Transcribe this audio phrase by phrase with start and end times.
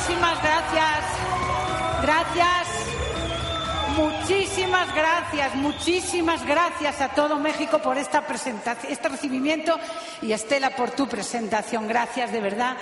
[0.00, 1.04] Muchísimas gracias.
[2.00, 2.68] Gracias.
[3.96, 9.78] Muchísimas gracias, muchísimas gracias a todo México por esta presentación, este recibimiento
[10.22, 11.86] y Estela por tu presentación.
[11.86, 12.78] Gracias, de verdad.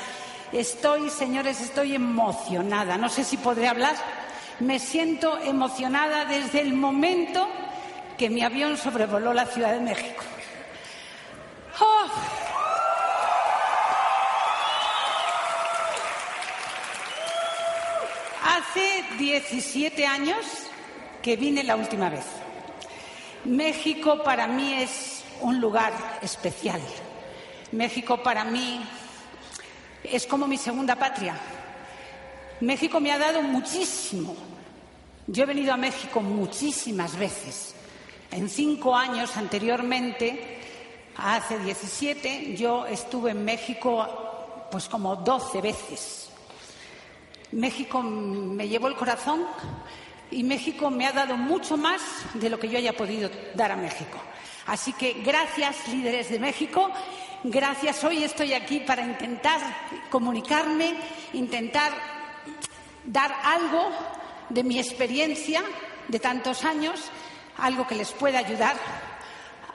[0.53, 2.97] Estoy, señores, estoy emocionada.
[2.97, 3.97] No sé si podré hablar.
[4.61, 7.49] Me siento emocionada desde el momento
[8.17, 10.23] que mi avión sobrevoló la Ciudad de México.
[11.81, 12.38] ¡Oh!
[18.45, 20.39] Hace 17 años
[21.23, 22.25] que vine la última vez.
[23.45, 25.93] México para mí es un lugar
[26.23, 26.81] especial.
[27.73, 28.81] México para mí
[30.05, 31.39] es como mi segunda patria.
[32.61, 34.35] México me ha dado muchísimo.
[35.27, 37.75] Yo he venido a México muchísimas veces.
[38.31, 40.59] En cinco años anteriormente,
[41.17, 46.28] hace 17, yo estuve en México pues como 12 veces.
[47.53, 49.47] México me llevó el corazón
[50.31, 52.03] y México me ha dado mucho más
[52.35, 54.19] de lo que yo haya podido dar a México.
[54.67, 56.91] Así que gracias, líderes de México.
[57.45, 58.05] Gracias.
[58.05, 59.61] Hoy estoy aquí para intentar
[60.11, 60.95] comunicarme,
[61.33, 61.93] intentar
[63.05, 63.91] dar algo
[64.51, 65.63] de mi experiencia
[66.09, 67.01] de tantos años,
[67.57, 68.77] algo que les pueda ayudar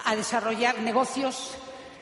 [0.05, 1.55] a desarrollar negocios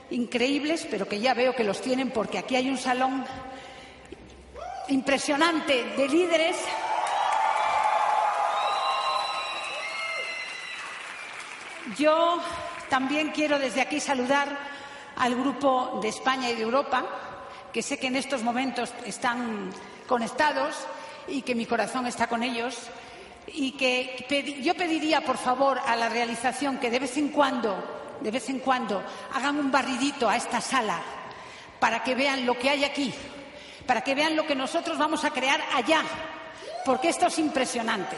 [0.09, 3.25] increíbles, pero que ya veo que los tienen porque aquí hay un salón
[4.89, 6.57] impresionante de líderes.
[11.97, 12.39] Yo
[12.89, 14.57] también quiero desde aquí saludar
[15.17, 17.05] al grupo de España y de Europa,
[17.71, 19.71] que sé que en estos momentos están
[20.07, 20.75] conectados
[21.27, 22.77] y que mi corazón está con ellos.
[23.47, 24.25] Y que
[24.61, 28.59] yo pediría, por favor, a la realización que de vez en cuando, de vez en
[28.59, 31.01] cuando, hagan un barridito a esta sala
[31.79, 33.13] para que vean lo que hay aquí,
[33.85, 36.03] para que vean lo que nosotros vamos a crear allá,
[36.85, 38.15] porque esto es impresionante.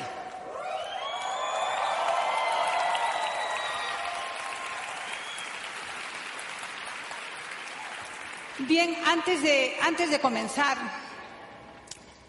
[8.60, 10.78] Bien, antes de, antes de comenzar,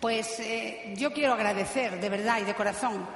[0.00, 3.06] pues eh, yo quiero agradecer de verdad y de corazón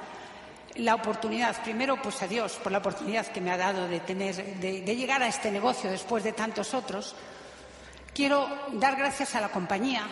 [0.75, 4.35] la oportunidad, primero pues a Dios por la oportunidad que me ha dado de, tener,
[4.35, 7.15] de, de llegar a este negocio después de tantos otros.
[8.13, 10.03] Quiero dar gracias a la compañía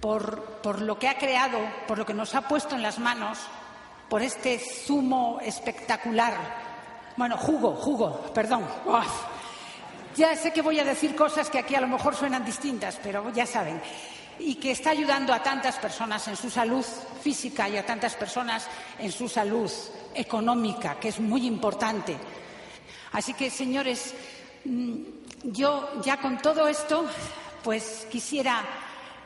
[0.00, 3.38] por, por lo que ha creado, por lo que nos ha puesto en las manos,
[4.08, 6.34] por este zumo espectacular.
[7.16, 8.66] Bueno, jugo, jugo, perdón.
[10.16, 13.32] Ya sé que voy a decir cosas que aquí a lo mejor suenan distintas, pero
[13.32, 13.80] ya saben.
[14.38, 16.84] Y que está ayudando a tantas personas en su salud
[17.22, 18.66] física y a tantas personas
[18.98, 19.70] en su salud
[20.14, 22.16] económica, que es muy importante.
[23.12, 24.14] Así que, señores,
[24.64, 27.06] mm, yo ya con todo esto,
[27.62, 28.62] pues quisiera,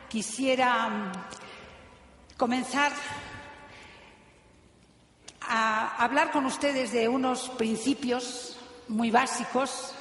[0.09, 1.13] quisiera mm,
[2.37, 2.93] comenzar
[5.41, 8.59] a hablar con ustedes de unos principios
[8.89, 9.95] muy básicos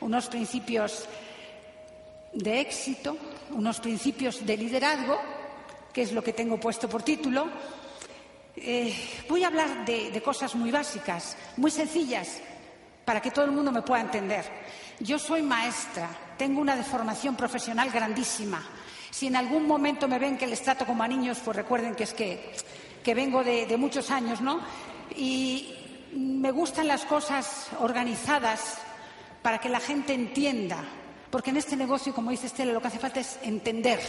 [0.00, 1.04] unos principios
[2.32, 3.16] de éxito,
[3.50, 5.20] unos principios de liderazgo,
[5.92, 7.48] que es lo que tengo puesto por título.
[8.56, 8.94] Eh,
[9.28, 12.40] voy a hablar de, de cosas muy básicas, muy sencillas,
[13.04, 14.44] para que todo el mundo me pueda entender.
[15.00, 18.62] Yo soy maestra, tengo una deformación profesional grandísima.
[19.10, 22.04] Si en algún momento me ven que les trato como a niños, pues recuerden que
[22.04, 24.60] es que, vengo de, muchos años, ¿no?
[25.16, 25.74] Y
[26.12, 28.78] me gustan las cosas organizadas,
[29.42, 30.84] para que la gente entienda,
[31.30, 34.00] porque en este negocio, como dice Estela, lo que hace falta es entender.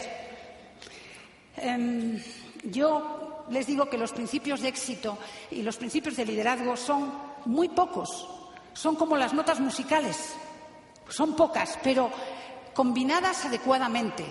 [1.56, 2.22] Eh,
[2.64, 5.16] yo les digo que los principios de éxito
[5.50, 7.12] y los principios de liderazgo son
[7.46, 8.28] muy pocos,
[8.74, 10.34] son como las notas musicales,
[11.08, 12.10] son pocas, pero
[12.74, 14.24] combinadas adecuadamente,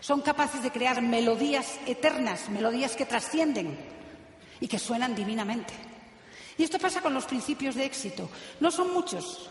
[0.00, 3.78] son capaces de crear melodías eternas, melodías que trascienden
[4.60, 5.74] y que suenan divinamente.
[6.56, 8.28] Y esto pasa con los principios de éxito.
[8.60, 9.50] No son muchos,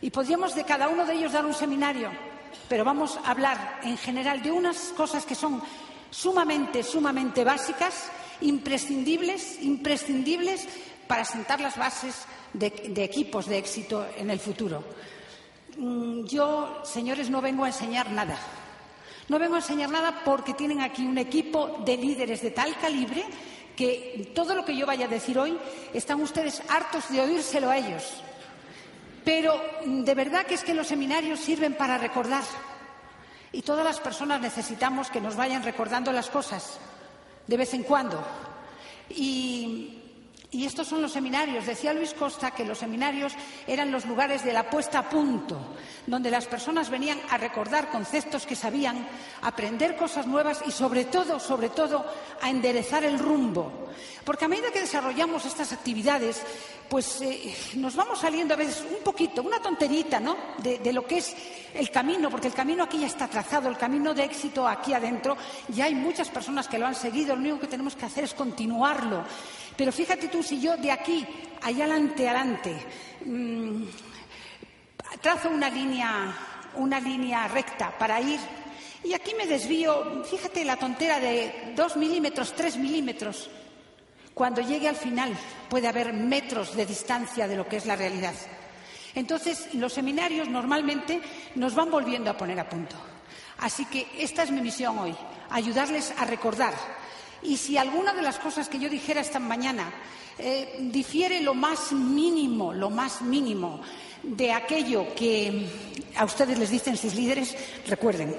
[0.00, 2.10] y podríamos de cada uno de ellos dar un seminario,
[2.68, 5.62] pero vamos a hablar en general de unas cosas que son
[6.10, 8.10] sumamente, sumamente básicas,
[8.42, 10.68] imprescindibles, imprescindibles
[11.06, 12.16] para sentar las bases
[12.52, 14.84] de, de equipos de éxito en el futuro.
[15.76, 18.38] Mm, yo, señores, no vengo a enseñar nada.
[19.28, 23.24] No vengo a enseñar nada porque tienen aquí un equipo de líderes de tal calibre
[23.74, 25.58] que todo lo que yo vaya a decir hoy
[25.92, 28.22] están ustedes hartos de oírselo a ellos.
[29.24, 32.44] Pero mm, de verdad que es que los seminarios sirven para recordar.
[33.52, 36.78] Y todas las personas necesitamos que nos vayan recordando las cosas
[37.46, 38.22] de vez en cuando.
[39.10, 40.03] Y,
[40.54, 41.66] Y estos son los seminarios.
[41.66, 43.32] Decía Luis Costa que los seminarios
[43.66, 45.58] eran los lugares de la puesta a punto,
[46.06, 49.04] donde las personas venían a recordar conceptos que sabían,
[49.42, 52.06] a aprender cosas nuevas y, sobre todo, sobre todo,
[52.40, 53.90] a enderezar el rumbo.
[54.24, 56.40] Porque a medida que desarrollamos estas actividades,
[56.88, 60.36] pues eh, nos vamos saliendo a veces un poquito, una tonterita, ¿no?
[60.58, 61.34] De, de lo que es
[61.74, 65.36] el camino, porque el camino aquí ya está trazado, el camino de éxito aquí adentro,
[65.68, 68.34] ya hay muchas personas que lo han seguido, lo único que tenemos que hacer es
[68.34, 69.24] continuarlo.
[69.76, 71.26] Pero fíjate tú, si yo de aquí,
[71.62, 72.76] allá adelante, adelante,
[73.24, 73.84] mmm,
[75.20, 76.34] trazo una línea,
[76.76, 78.38] una línea recta para ir,
[79.02, 83.50] y aquí me desvío, fíjate la tontera de dos milímetros, tres milímetros.
[84.32, 85.36] Cuando llegue al final
[85.68, 88.34] puede haber metros de distancia de lo que es la realidad.
[89.14, 91.20] Entonces, los seminarios normalmente
[91.54, 92.96] nos van volviendo a poner a punto.
[93.58, 95.14] Así que esta es mi misión hoy,
[95.50, 96.74] ayudarles a recordar
[97.44, 99.92] y si alguna de las cosas que yo dijera esta mañana
[100.38, 103.80] eh, difiere lo más mínimo, lo más mínimo
[104.22, 105.66] de aquello que
[106.16, 107.54] a ustedes les dicen sus líderes,
[107.86, 108.34] recuerden,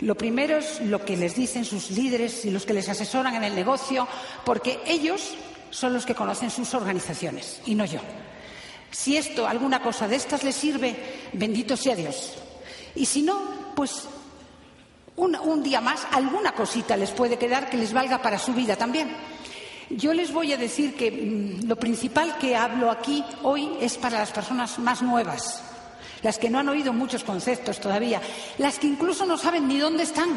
[0.00, 3.44] lo primero es lo que les dicen sus líderes y los que les asesoran en
[3.44, 4.06] el negocio,
[4.44, 5.34] porque ellos
[5.70, 8.00] son los que conocen sus organizaciones y no yo.
[8.90, 10.94] Si esto, alguna cosa de estas les sirve,
[11.32, 12.34] bendito sea Dios.
[12.94, 14.08] Y si no, pues
[15.16, 19.10] un, día más, alguna cosita les puede quedar que les valga para su vida también.
[19.88, 24.18] Yo les voy a decir que mm, lo principal que hablo aquí hoy es para
[24.18, 25.62] las personas más nuevas,
[26.22, 28.20] las que no han oído muchos conceptos todavía,
[28.58, 30.28] las que incluso no saben ni dónde están.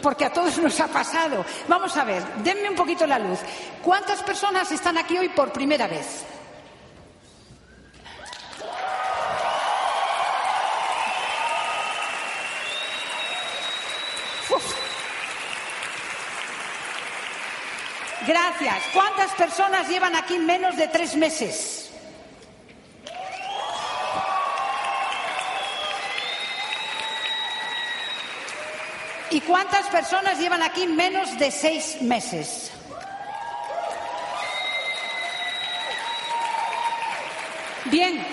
[0.00, 1.44] Porque a todos nos ha pasado.
[1.66, 3.40] Vamos a ver, denme un poquito la luz.
[3.82, 6.24] ¿Cuántas personas están aquí hoy por primera vez?
[18.92, 21.90] ¿Cuántas personas llevan aquí menos de tres meses?
[29.30, 32.72] ¿Y cuántas personas llevan aquí menos de seis meses?
[37.84, 38.26] Bien,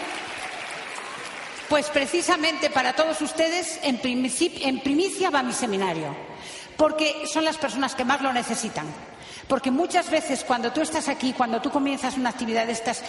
[1.69, 6.15] pues precisamente para todos ustedes, en primicia va mi seminario,
[6.77, 8.87] porque son las personas que más lo necesitan.
[9.47, 13.03] Porque muchas veces cuando tú estás aquí, cuando tú comienzas una actividad de estas,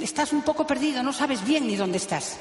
[0.00, 2.36] estás un poco perdido, no sabes bien ni dónde estás.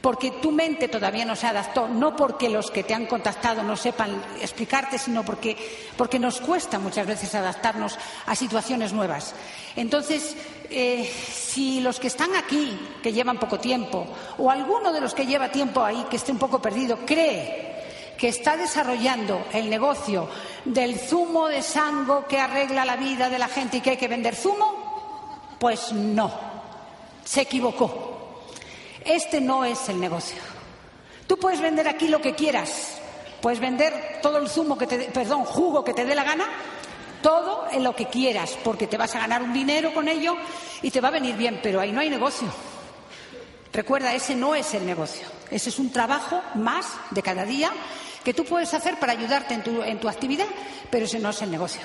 [0.00, 3.76] Porque tu mente todavía no se adaptó, no porque los que te han contactado no
[3.76, 4.10] sepan
[4.40, 5.56] explicarte, sino porque,
[5.96, 9.34] porque nos cuesta muchas veces adaptarnos a situaciones nuevas.
[9.74, 10.36] Entonces,
[10.70, 14.06] eh, si los que están aquí, que llevan poco tiempo,
[14.38, 17.75] o alguno de los que lleva tiempo ahí, que esté un poco perdido, cree
[18.16, 20.28] que está desarrollando el negocio
[20.64, 24.08] del zumo de sango que arregla la vida de la gente y que hay que
[24.08, 26.32] vender zumo, pues no,
[27.24, 28.44] se equivocó.
[29.04, 30.38] Este no es el negocio.
[31.26, 32.98] Tú puedes vender aquí lo que quieras,
[33.40, 36.46] puedes vender todo el zumo que te, perdón, jugo que te dé la gana,
[37.22, 40.36] todo en lo que quieras, porque te vas a ganar un dinero con ello
[40.82, 42.48] y te va a venir bien, pero ahí no hay negocio.
[43.72, 45.26] Recuerda, ese no es el negocio.
[45.50, 47.70] Ese es un trabajo más de cada día
[48.26, 50.48] que tú puedes hacer para ayudarte en tu, en tu actividad,
[50.90, 51.82] pero ese no es el negocio.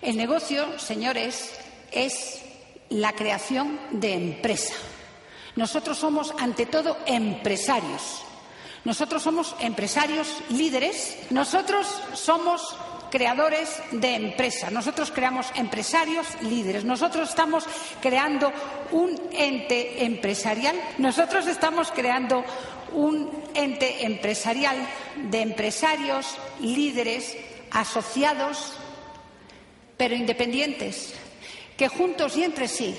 [0.00, 1.58] El negocio, señores,
[1.90, 2.40] es
[2.88, 4.74] la creación de empresa.
[5.56, 8.22] Nosotros somos, ante todo, empresarios.
[8.84, 11.18] Nosotros somos empresarios líderes.
[11.30, 12.76] Nosotros somos
[13.10, 14.70] creadores de empresas.
[14.70, 16.84] Nosotros creamos empresarios líderes.
[16.84, 17.64] Nosotros estamos
[18.00, 18.52] creando
[18.92, 20.80] un ente empresarial.
[20.98, 22.44] Nosotros estamos creando
[22.92, 24.76] un ente empresarial
[25.30, 27.36] de empresarios líderes
[27.70, 28.72] asociados,
[29.96, 31.14] pero independientes,
[31.76, 32.96] que juntos y entre sí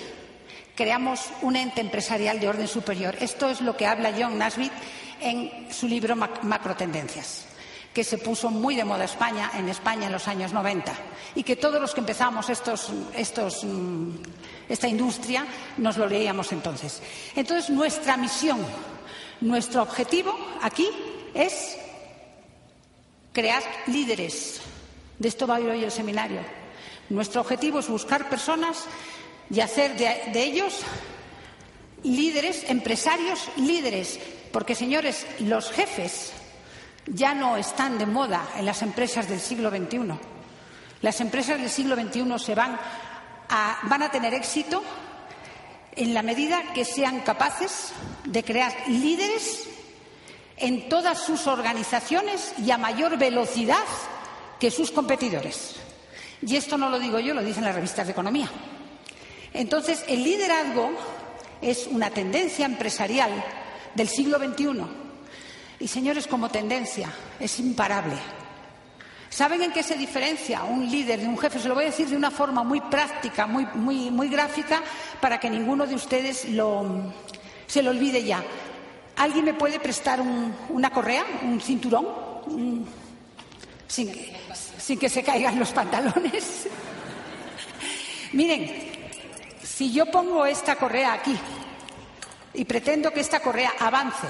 [0.76, 3.16] creamos un ente empresarial de orden superior.
[3.20, 4.74] Esto es lo que habla John Nasbitt
[5.22, 7.48] en su libro Macrotendencias
[7.98, 10.94] que se puso muy de moda España, en España en los años 90
[11.34, 14.10] y que todos los que empezamos mm,
[14.70, 17.02] esta industria nos lo leíamos entonces.
[17.36, 18.60] Entonces, nuestra misión,
[19.42, 20.88] nuestro objetivo aquí
[21.34, 21.78] es
[23.34, 24.62] crear líderes.
[25.20, 26.42] De esto va a ir hoy el seminario.
[27.10, 28.86] Nuestro objetivo es buscar personas
[29.50, 30.82] y hacer de, ellos
[32.04, 34.20] líderes, empresarios líderes.
[34.52, 36.34] Porque, señores, los jefes
[37.06, 40.14] ya no están de moda en las empresas del siglo XXI.
[41.02, 42.78] Las empresas del siglo XXI se van
[43.50, 44.84] a, van a tener éxito
[45.98, 47.92] en la medida que sean capaces
[48.24, 49.68] de crear líderes
[50.58, 53.84] en todas sus organizaciones y a mayor velocidad
[54.60, 55.76] que sus competidores.
[56.42, 58.50] Y esto no lo digo yo, lo dicen las revistas de economía.
[59.54, 60.92] Entonces, el liderazgo
[61.62, 63.32] es una tendencia empresarial
[63.96, 64.84] del siglo XXI.
[65.80, 68.16] Y, señores, como tendencia, es imparable.
[69.30, 71.60] ¿Saben en qué se diferencia un líder de un jefe?
[71.60, 74.82] Se lo voy a decir de una forma muy práctica, muy, muy, gráfica,
[75.20, 78.44] para que ninguno de ustedes se lo olvide ya.
[79.18, 80.22] ¿Alguien me puede prestar
[80.70, 82.08] una correa, un cinturón?
[83.88, 86.68] Sin que se caigan los pantalones.
[88.34, 88.70] Miren,
[89.62, 91.38] si yo pongo esta correa aquí
[92.54, 94.28] y pretendo que esta correa avance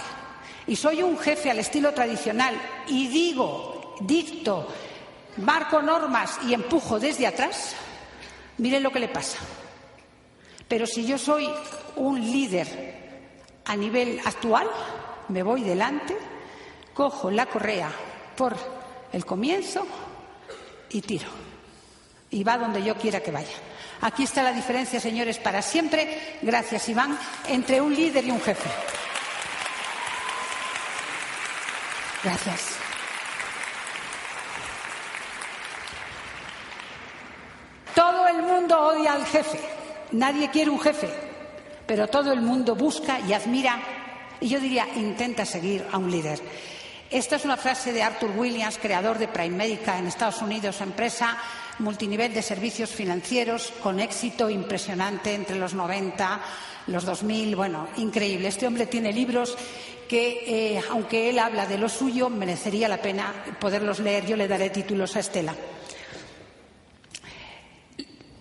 [0.68, 2.56] y soy un jefe al estilo tradicional
[2.88, 4.68] y digo, dicto,
[5.38, 7.76] marco normas y empujo desde atrás,
[8.58, 9.38] miren lo que le pasa.
[10.68, 11.50] Pero si yo soy
[11.96, 13.22] un líder
[13.66, 14.68] a nivel actual,
[15.30, 16.18] me voy delante,
[16.94, 17.92] cojo la correa
[18.36, 18.56] por
[19.12, 19.86] el comienzo
[20.90, 21.28] y tiro.
[22.30, 23.56] Y va donde yo quiera que vaya.
[24.02, 27.18] Aquí está la diferencia, señores, para siempre, gracias Iván,
[27.48, 28.70] entre un líder y un jefe.
[32.24, 32.78] Gracias.
[37.96, 39.60] Todo el mundo odia al jefe.
[40.12, 41.08] Nadie quiere un jefe.
[41.86, 43.80] Pero todo el mundo busca y admira,
[44.42, 46.42] y yo diría, intenta seguir a un líder.
[47.10, 51.38] Esta es una frase de Arthur Williams, creador de Prime Medica en Estados Unidos, empresa
[51.80, 56.42] multinivel de servicios financieros con éxito impresionante entre los 90,
[56.88, 58.50] los 2000, bueno, increíble.
[58.50, 59.58] Este hombre tiene libros
[60.10, 60.44] que,
[60.76, 64.26] eh, aunque él habla de lo suyo, merecería la pena poderlos leer.
[64.26, 65.56] Yo le daré títulos a Estela.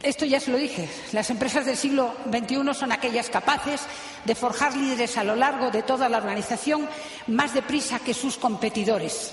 [0.06, 0.88] Esto ya se lo dije.
[1.10, 3.80] Las empresas del siglo XXI son aquellas capaces
[4.24, 6.88] de forjar líderes a lo largo de toda la organización
[7.26, 9.32] más deprisa que sus competidores.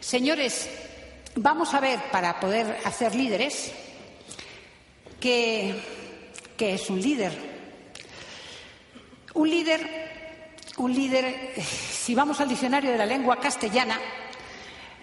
[0.00, 0.68] Señores,
[1.36, 3.70] vamos a ver, para poder hacer líderes,
[5.20, 5.80] qué,
[6.58, 7.32] es un líder.
[9.34, 14.00] Un líder, un líder, si vamos al diccionario de la lengua castellana,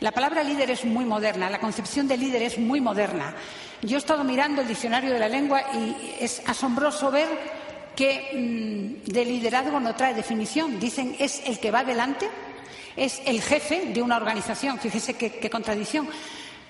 [0.01, 3.35] la palabra líder es muy moderna, la concepción de líder es muy moderna.
[3.83, 7.27] Yo he estado mirando el diccionario de la lengua y es asombroso ver
[7.95, 10.79] que mm, de liderazgo no trae definición.
[10.79, 12.27] Dicen es el que va adelante,
[12.95, 14.79] es el jefe de una organización.
[14.79, 16.09] Fíjese qué, contradicción.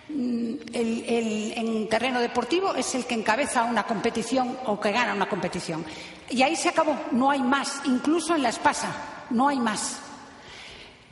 [0.09, 5.85] Mm, en terreno deportivo es el que encabeza una competición o que gana una competición.
[6.29, 7.81] Y ahí se acabó, no hay más.
[7.85, 8.93] Incluso en la espasa,
[9.29, 9.99] no hay más.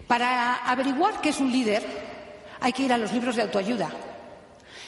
[0.05, 2.08] Para averiguar qué es un líder,
[2.61, 3.89] hay que ir a los libros de autoayuda.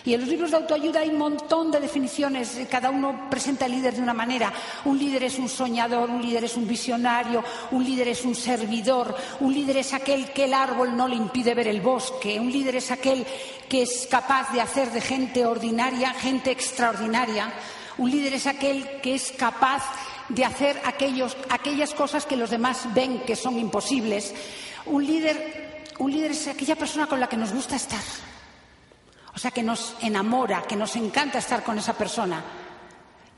[0.04, 3.72] Y en los libros de autoayuda hay un montón de definiciones, cada uno presenta al
[3.72, 4.52] líder de una manera.
[4.86, 9.16] Un líder es un soñador, un líder es un visionario, un líder es un servidor,
[9.42, 12.78] un líder es aquel que el árbol no le impide ver el bosque, un líder
[12.78, 13.26] es aquel
[13.70, 17.54] que es capaz de hacer de gente ordinaria gente extraordinaria,
[17.98, 19.84] un líder es aquel que es capaz
[20.30, 24.34] de hacer aquellas cosas que los demás ven que son imposibles.
[24.86, 25.61] Un líder
[26.02, 28.02] un líder es aquella persona con la que nos gusta estar.
[29.36, 32.44] O sea, que nos enamora, que nos encanta estar con esa persona.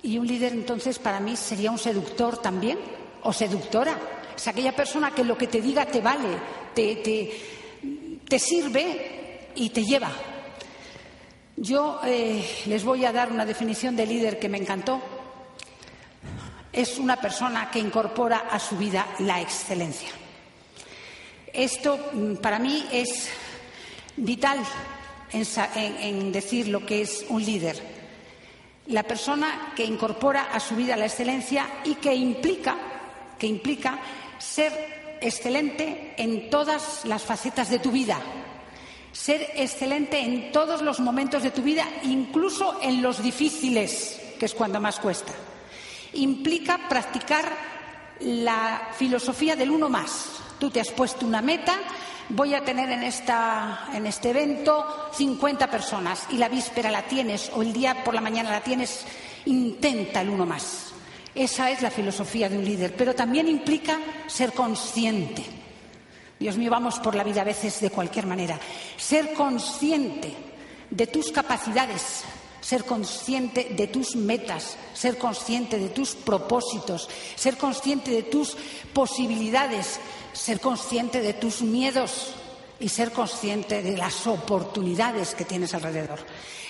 [0.02, 2.80] Y un líder entonces para mí sería un seductor también,
[3.24, 3.98] o seductora.
[4.36, 6.30] Es aquella persona que lo que te diga te vale,
[6.74, 10.12] te, sirve y te lleva.
[11.58, 15.02] Yo eh, les voy a dar una definición de líder que me encantó.
[16.72, 20.23] Es una persona que incorpora a su vida la excelencia.
[21.54, 23.30] Esto mm, para mí es
[24.18, 24.60] vital
[25.32, 27.80] en, decir lo que es un líder.
[28.88, 32.76] La persona que incorpora a su vida la excelencia y que implica,
[33.38, 34.00] que implica
[34.40, 38.20] ser excelente en todas las facetas de tu vida,
[39.12, 44.54] ser excelente en todos los momentos de tu vida, incluso en los difíciles, que es
[44.54, 45.32] cuando más cuesta.
[46.14, 47.46] Implica practicar
[48.20, 51.80] la filosofía del uno más, Tú te has puesto una meta,
[52.30, 57.52] voy a tener en, esta, en este evento 50 personas y la víspera la tienes
[57.54, 59.06] o el día por la mañana la tienes,
[59.46, 60.94] intenta el uno más.
[61.36, 65.44] Esa es la filosofía de un líder, pero también implica ser consciente.
[66.40, 68.60] Dios mío, vamos por la vida a veces de cualquier manera.
[68.98, 70.34] Ser consciente
[70.90, 72.24] de tus capacidades,
[72.62, 78.56] ser consciente de tus metas, ser consciente de tus propósitos, ser consciente de tus
[78.94, 80.00] posibilidades,
[80.34, 82.34] ser consciente de tus miedos
[82.80, 86.20] y ser consciente de las oportunidades que tienes alrededor.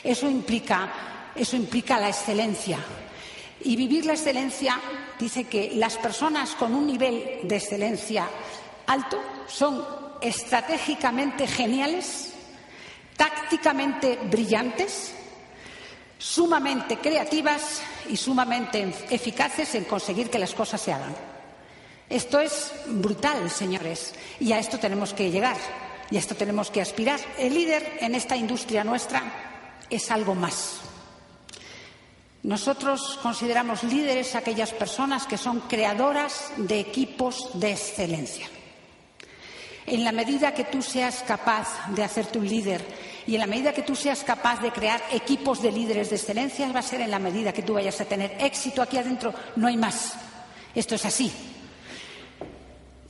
[0.04, 2.78] Eso implica, eso implica la excelencia.
[3.62, 4.80] Y vivir la excelencia
[5.18, 8.28] dice que las personas con un nivel de excelencia
[8.86, 9.86] alto son
[10.22, 12.34] estratégicamente geniales,
[13.16, 15.14] tácticamente brillantes,
[16.18, 21.33] sumamente creativas y sumamente eficaces en conseguir que las cosas se hagan.
[22.14, 25.58] Esto es brutal, señores, y a esto tenemos que llegar,
[26.12, 27.20] y a esto tenemos que aspirar.
[27.40, 29.24] El líder en esta industria nuestra
[29.90, 30.82] es algo más.
[32.44, 38.48] Nosotros consideramos líderes aquellas personas que son creadoras de equipos de excelencia.
[39.88, 42.86] En la medida que tú seas capaz de hacerte un líder
[43.26, 46.72] y en la medida que tú seas capaz de crear equipos de líderes de excelencia,
[46.72, 49.34] va a ser en la medida que tú vayas a tener éxito aquí adentro.
[49.56, 50.14] No hay más.
[50.76, 51.53] Esto es así.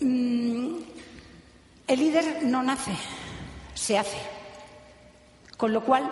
[0.03, 0.79] Mm,
[1.88, 2.91] el líder no nace,
[3.74, 4.17] se hace.
[5.55, 6.10] Con lo cual,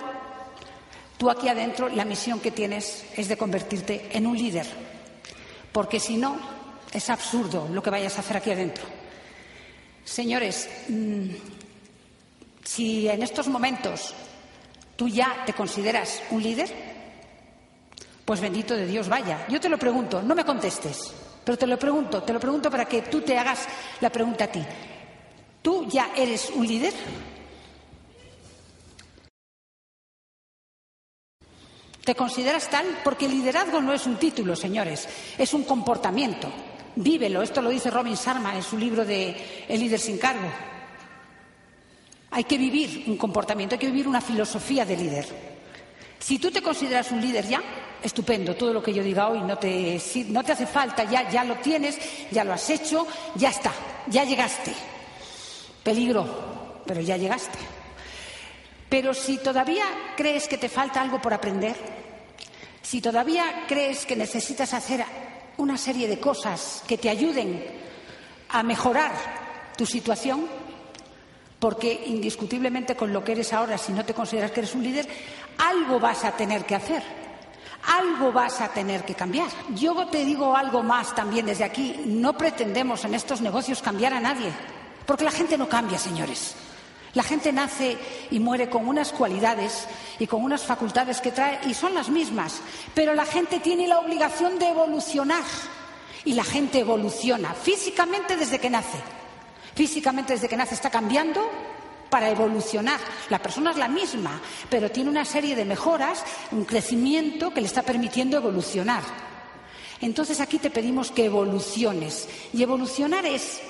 [1.18, 4.66] tú aquí adentro la misión que tienes es de convertirte en un líder.
[5.74, 6.38] Porque si no,
[6.94, 8.86] es absurdo lo que vayas a hacer aquí adentro.
[10.06, 11.30] Señores, mm,
[12.64, 14.14] si en estos momentos
[14.96, 16.74] tú ya te consideras un líder,
[18.24, 19.46] pues bendito de Dios vaya.
[19.50, 21.14] Yo te lo pregunto, no me contestes,
[21.52, 23.68] pero te lo pregunto, te lo pregunto para que tú te hagas
[24.00, 24.64] la pregunta a ti.
[25.62, 26.94] ¿Tú ya eres un líder?
[32.06, 32.86] ¿Te consideras tal?
[33.04, 36.50] Porque liderazgo no es un título, señores, es un comportamiento.
[36.96, 40.50] Vívelo, esto lo dice Robin Sharma en su libro de El líder sin cargo.
[42.30, 45.26] Hay que vivir un comportamiento, hay que vivir una filosofía de líder.
[46.18, 47.62] Si tú te consideras un líder ya,
[48.04, 51.44] estupendo, todo lo que yo diga hoy no te, no te hace falta, ya, ya
[51.44, 51.98] lo tienes,
[52.32, 53.72] ya lo has hecho, ya está,
[54.08, 54.74] ya llegaste.
[55.84, 57.58] Peligro, pero ya llegaste.
[58.90, 59.86] Pero si todavía
[60.18, 61.76] crees que te falta algo por aprender,
[62.82, 65.06] si todavía crees que necesitas hacer
[65.58, 67.64] una serie de cosas que te ayuden
[68.50, 69.12] a mejorar
[69.78, 70.46] tu situación,
[71.60, 75.08] porque indiscutiblemente con lo que eres ahora, si no te consideras que eres un líder,
[75.60, 77.04] algo vas a tener que hacer,
[77.88, 79.50] algo vas a tener que cambiar.
[79.76, 84.20] Yo te digo algo más también desde aquí, no pretendemos en estos negocios cambiar a
[84.20, 84.52] nadie,
[85.06, 86.56] porque la gente no cambia, señores.
[87.14, 87.98] La gente nace
[88.30, 89.86] y muere con unas cualidades
[90.18, 92.62] y con unas facultades que trae y son las mismas,
[92.94, 95.44] pero la gente tiene la obligación de evolucionar
[96.24, 98.98] y la gente evoluciona físicamente desde que nace.
[99.76, 101.50] Físicamente desde que nace está cambiando
[102.12, 103.00] para evolucionar.
[103.30, 107.68] La persona es la misma, pero tiene una serie de mejoras, un crecimiento que le
[107.68, 109.02] está permitiendo evolucionar.
[110.02, 113.62] Entonces aquí te pedimos que evoluciones y evolucionar es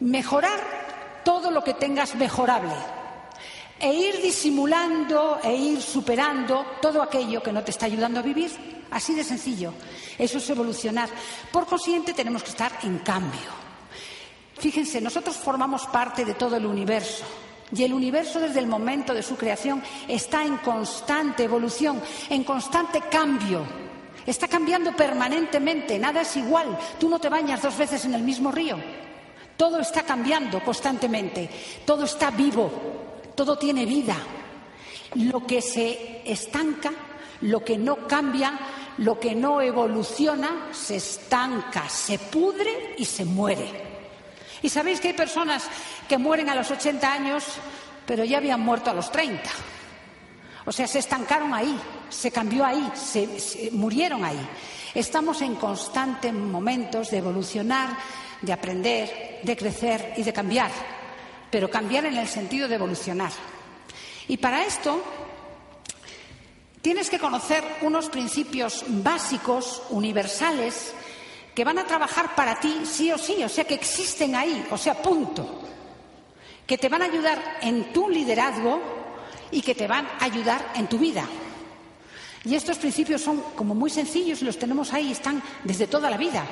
[0.00, 2.74] mejorar todo lo que tengas mejorable
[3.80, 8.50] e ir disimulando e ir superando todo aquello que no te está ayudando a vivir.
[8.90, 9.74] Así de sencillo.
[10.16, 11.08] Eso es evolucionar.
[11.50, 13.64] Por consiguiente, tenemos que estar en cambio.
[14.58, 17.24] Fíjense, nosotros formamos parte de todo el universo.
[17.72, 23.00] Y el universo desde el momento de su creación está en constante evolución, en constante
[23.10, 23.64] cambio.
[24.26, 26.78] Está cambiando permanentemente, nada es igual.
[26.98, 28.76] Tú no te bañas dos veces en el mismo río.
[29.56, 31.48] Todo está cambiando constantemente,
[31.84, 32.70] todo está vivo,
[33.34, 34.16] todo tiene vida.
[35.14, 36.90] Lo que se estanca,
[37.42, 38.58] lo que no cambia,
[38.98, 43.93] lo que no evoluciona, se estanca, se pudre y se muere.
[44.64, 45.68] Y sabéis que hay personas
[46.08, 47.44] que mueren a los 80 años,
[48.06, 49.42] pero ya habían muerto a los 30.
[50.64, 54.40] O sea, se estancaron ahí, se cambió ahí, se, murieron ahí.
[54.94, 57.94] Estamos en constantes momentos de evolucionar,
[58.40, 60.70] de aprender, de crecer y de cambiar,
[61.50, 63.32] pero cambiar en el sentido de evolucionar.
[64.28, 65.04] Y para esto
[66.80, 70.94] tienes que conocer unos principios básicos, universales,
[71.54, 74.76] que van a trabajar para ti sí o sí, o sea, que existen ahí, o
[74.76, 75.62] sea, punto,
[76.66, 78.80] que te van a ayudar en tu liderazgo
[79.50, 81.24] y que te van a ayudar en tu vida.
[82.44, 86.16] Y estos principios son como muy sencillos y los tenemos ahí, están desde toda la
[86.16, 86.44] vida.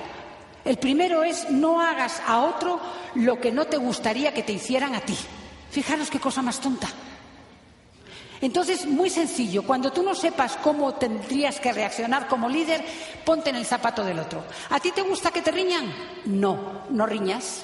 [0.64, 2.80] El primero es no hagas a otro
[3.16, 5.16] lo que no te gustaría que te hicieran a ti.
[5.70, 6.88] Fijaros qué cosa más tonta.
[8.42, 12.84] Entonces, muy sencillo, cuando tú no sepas cómo tendrías que reaccionar como líder,
[13.24, 14.44] ponte en el zapato del otro.
[14.70, 15.94] ¿A ti te gusta que te riñan?
[16.24, 17.62] No, no riñas.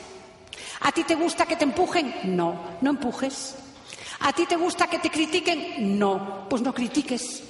[0.80, 2.14] ¿A ti te gusta que te empujen?
[2.36, 3.56] No, no empujes.
[4.20, 5.98] ¿A ti te gusta que te critiquen?
[5.98, 7.42] No, pues no critiques.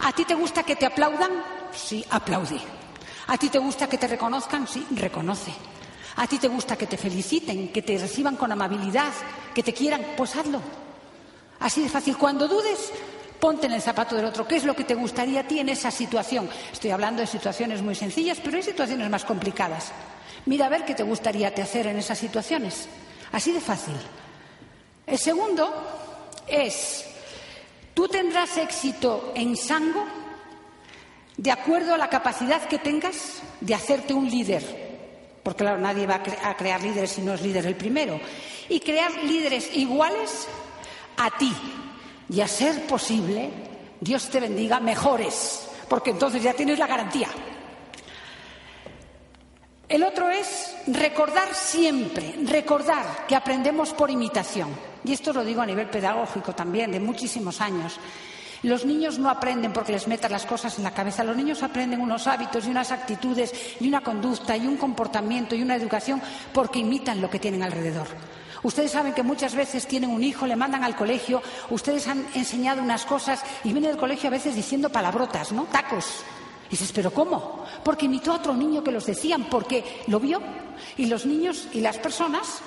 [0.00, 1.42] ¿A ti te gusta que te aplaudan?
[1.72, 2.60] Sí, aplaude.
[3.28, 4.68] ¿A ti te gusta que te reconozcan?
[4.68, 5.52] Sí, reconoce.
[6.16, 9.12] ¿A ti te gusta que te feliciten, que te reciban con amabilidad,
[9.54, 10.04] que te quieran?
[10.18, 10.60] Pues hazlo.
[11.60, 12.16] Así de fácil.
[12.16, 12.92] Cuando dudes,
[13.40, 14.46] ponte en el zapato del otro.
[14.46, 16.48] ¿Qué es lo que te gustaría a ti en esa situación?
[16.72, 19.92] Estoy hablando de situaciones muy sencillas, pero hay situaciones más complicadas.
[20.46, 22.88] Mira a ver qué te gustaría te hacer en esas situaciones.
[23.32, 23.96] Así de fácil.
[25.06, 25.70] El segundo
[26.46, 27.08] es
[27.98, 30.06] Tú tendrás éxito en Sango
[31.36, 34.62] de acuerdo a la capacidad que tengas de hacerte un líder.
[35.42, 38.20] Porque claro, nadie va a, crear líderes si no es líder el primero.
[38.68, 40.46] Y crear líderes iguales
[41.18, 41.52] a ti.
[42.30, 43.50] Y a ser posible,
[44.00, 45.68] Dios te bendiga mejores.
[45.88, 47.28] Porque entonces ya tienes la garantía.
[49.88, 54.68] El otro es recordar siempre, recordar que aprendemos por imitación.
[55.02, 57.98] Y esto lo digo a nivel pedagógico también, de muchísimos años.
[58.62, 61.24] Los niños no aprenden porque les metan las cosas en la cabeza.
[61.24, 65.62] Los niños aprenden unos hábitos y unas actitudes y una conducta y un comportamiento y
[65.62, 66.20] una educación
[66.52, 68.08] porque imitan lo que tienen alrededor.
[68.62, 72.82] Ustedes saben que muchas veces tienen un hijo, le mandan al colegio, ustedes han enseñado
[72.82, 75.64] unas cosas y viene del colegio a veces diciendo palabrotas, ¿no?
[75.64, 76.24] Tacos.
[76.68, 77.64] Y dices, ¿pero cómo?
[77.82, 80.40] Porque imitó a otro niño que los decían, porque lo vio.
[80.96, 82.60] Y los niños y las personas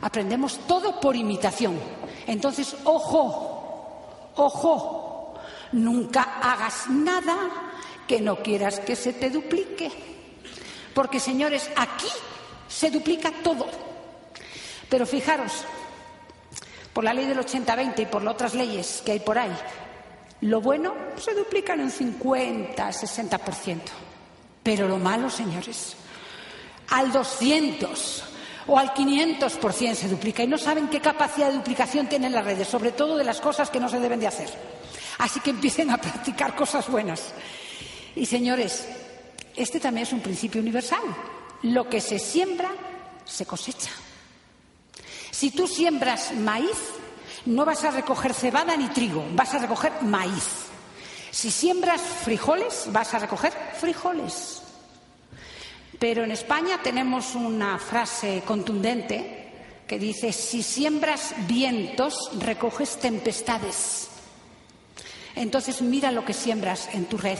[0.00, 1.78] aprendemos todo por imitación.
[2.26, 5.34] Entonces, ojo, ojo,
[5.72, 7.36] nunca hagas nada
[8.06, 9.90] que no quieras que se te duplique.
[10.94, 12.08] Porque, señores, aquí
[12.68, 13.66] se duplica todo.
[14.88, 15.64] Pero fijaros,
[16.92, 19.56] por la ley del 80-20 y por las otras leyes que hay por ahí,
[20.40, 23.80] lo bueno se duplica en un 50, 60%.
[24.62, 25.96] Pero lo malo, señores,
[26.90, 28.24] al 200
[28.66, 32.68] o al 500% se duplica y no saben qué capacidad de duplicación tienen las redes,
[32.68, 34.48] sobre todo de las cosas que no se deben de hacer.
[35.18, 37.32] Así que empiecen a practicar cosas buenas.
[38.14, 38.86] Y señores,
[39.56, 41.02] este también es un principio universal.
[41.62, 42.70] Lo que se siembra,
[43.24, 43.90] se cosecha.
[45.38, 46.90] Si tú siembras maíz,
[47.46, 50.66] no vas a recoger cebada ni trigo, vas a recoger maíz.
[51.30, 54.62] Si siembras frijoles, vas a recoger frijoles.
[55.96, 59.52] Pero en España tenemos una frase contundente
[59.86, 64.08] que dice, si siembras vientos, recoges tempestades.
[65.36, 67.38] Entonces mira lo que siembras en tu red,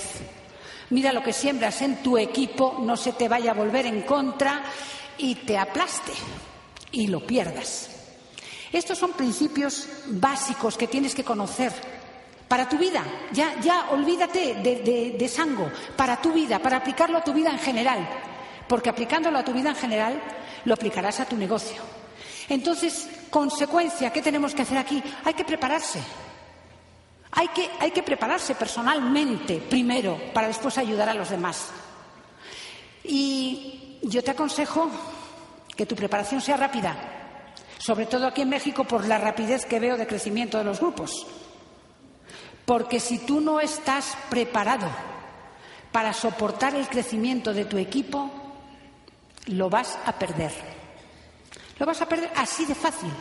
[0.90, 4.62] mira lo que siembras en tu equipo, no se te vaya a volver en contra
[5.18, 6.12] y te aplaste
[6.92, 7.90] y lo pierdas.
[8.72, 11.72] Estos son principios básicos que tienes que conocer
[12.48, 13.02] para tu vida.
[13.32, 17.58] Ya, ya olvídate de, de, sango, para tu vida, para aplicarlo a tu vida en
[17.58, 18.08] general.
[18.68, 20.20] Porque aplicándolo a tu vida en general,
[20.64, 21.80] lo aplicarás a tu negocio.
[22.48, 25.02] Entonces, consecuencia, ¿qué tenemos que hacer aquí?
[25.24, 26.00] Hay que prepararse.
[27.30, 31.68] Hay que, hay que prepararse personalmente primero para después ayudar a los demás.
[33.04, 34.90] Y yo te aconsejo
[35.78, 36.96] que tu preparación sea rápida,
[37.78, 41.24] sobre todo aquí en México por la rapidez que veo de crecimiento de los grupos.
[42.64, 44.90] Porque si tú no estás preparado
[45.92, 48.28] para soportar el crecimiento de tu equipo,
[49.46, 50.50] lo vas a perder.
[51.78, 53.12] Lo vas a perder así de fácil.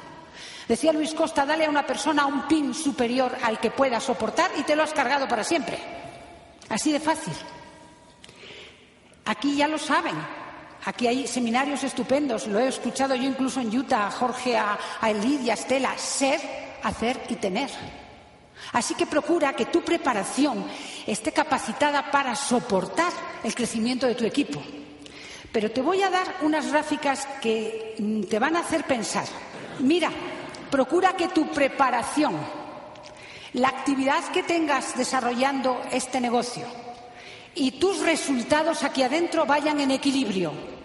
[0.68, 4.64] Decía Luis Costa, dale a una persona un pin superior al que pueda soportar y
[4.64, 5.78] te lo has cargado para siempre.
[6.70, 7.36] Así de fácil.
[9.26, 10.16] Aquí ya lo saben.
[10.88, 15.50] Aquí hay seminarios estupendos, lo he escuchado yo incluso en Utah, Jorge, a, a y
[15.50, 16.40] a Estela, ser,
[16.82, 17.70] hacer y tener.
[18.72, 20.66] Así que procura que tu preparación
[21.06, 23.12] esté capacitada para soportar
[23.44, 24.64] el crecimiento de tu equipo.
[25.52, 29.26] Pero te voy a dar unas gráficas que mm, te van a hacer pensar.
[29.80, 30.10] Mira,
[30.72, 32.34] procura que tu preparación,
[33.52, 36.64] la actividad que tengas desarrollando este negocio
[37.56, 40.77] y tus resultados aquí adentro vayan en equilibrio.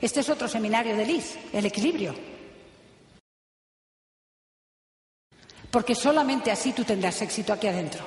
[0.00, 2.14] Este es otro seminario de Liz, el equilibrio.
[5.70, 8.02] Porque solamente así tú tendrás éxito aquí adentro.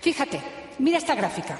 [0.00, 0.40] Fíjate,
[0.78, 1.58] mira esta gráfica.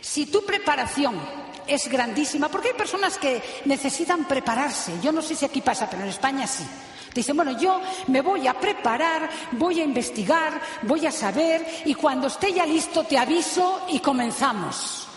[0.00, 1.18] Si tu preparación
[1.66, 4.92] es grandísima, porque hay personas que necesitan prepararse.
[5.02, 6.64] Yo no sé si aquí pasa, pero en España sí.
[7.08, 11.94] Te dicen, bueno, yo me voy a preparar, voy a investigar, voy a saber y
[11.94, 15.08] cuando esté ya listo te aviso y comenzamos.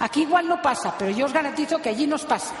[0.00, 2.54] Aquí igual no pasa, pero yo os garantizo que allí nos pasa.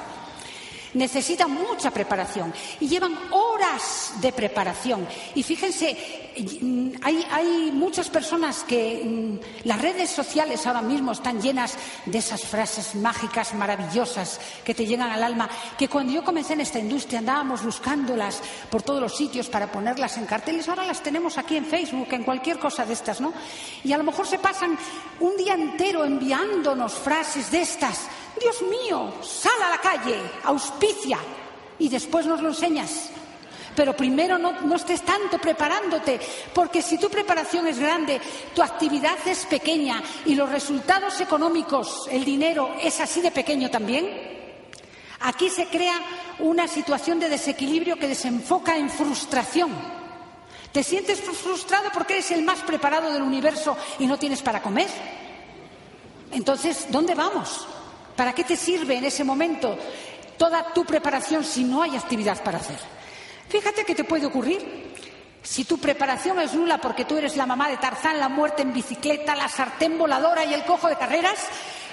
[0.94, 5.06] Necesitan mucha preparación y llevan horas de preparación.
[5.34, 5.96] Y fíjense,
[6.60, 11.76] mm, hay, muchas personas que mm, las redes sociales ahora mismo están llenas
[12.06, 15.48] de esas frases mágicas, maravillosas, que te llegan al alma,
[15.78, 20.18] que cuando yo comencé en esta industria andábamos buscándolas por todos los sitios para ponerlas
[20.18, 23.32] en carteles, ahora las tenemos aquí en Facebook, en cualquier cosa de estas, ¿no?
[23.84, 24.76] Y a lo mejor se pasan
[25.20, 31.18] un día entero enviándonos frases de estas Dios mío, sal a la calle, auspicia
[31.78, 33.10] y después nos lo enseñas.
[33.74, 36.20] Pero primero no, estés tanto preparándote,
[36.52, 38.20] porque si tu preparación es grande,
[38.54, 44.10] tu actividad es pequeña y los resultados económicos, el dinero, es así de pequeño también,
[45.20, 45.98] aquí se crea
[46.40, 49.70] una situación de desequilibrio que desenfoca en frustración.
[50.72, 54.88] ¿Te sientes frustrado porque eres el más preparado del universo y no tienes para comer?
[56.32, 57.66] Entonces, ¿dónde vamos?
[58.20, 59.78] ¿Para qué te sirve en ese momento
[60.36, 62.76] toda tu preparación si no hay actividad para hacer?
[63.48, 64.92] Fíjate que te puede ocurrir.
[65.42, 68.74] Si tu preparación es nula porque tú eres la mamá de Tarzán, la muerte en
[68.74, 71.38] bicicleta, la sartén voladora y el cojo de carreras,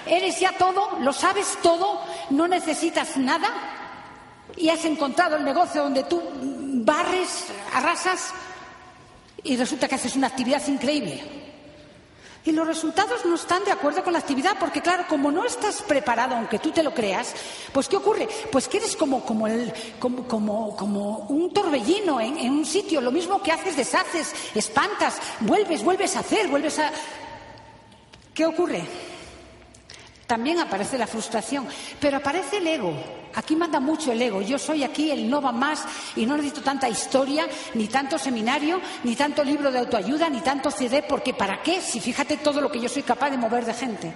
[0.06, 3.48] eres ya todo, lo sabes todo, no necesitas nada
[4.54, 6.22] y has encontrado el negocio donde tú
[6.84, 8.34] barres, arrasas
[9.42, 11.47] y resulta que haces una actividad increíble.
[12.48, 15.82] Y los resultados no están de acuerdo con la actividad, porque claro, como no estás
[15.82, 17.34] preparado, aunque tú te lo creas,
[17.74, 18.26] pues ¿qué ocurre?
[18.50, 19.18] Pues que eres como,
[21.28, 26.20] un torbellino en, en un sitio, lo mismo que haces, deshaces, espantas, vuelves, vuelves a
[26.20, 26.90] hacer, vuelves a...
[28.32, 28.82] ¿Qué ocurre?
[30.28, 31.66] También aparece la frustración,
[31.98, 32.92] pero aparece el ego.
[33.34, 34.42] Aquí manda mucho el ego.
[34.42, 35.86] Yo soy aquí el no va más
[36.16, 40.70] y no necesito tanta historia, ni tanto seminario, ni tanto libro de autoayuda, ni tanto
[40.70, 41.80] CD, porque ¿para qué?
[41.80, 44.12] Si fíjate todo lo que yo soy capaz de mover de gente.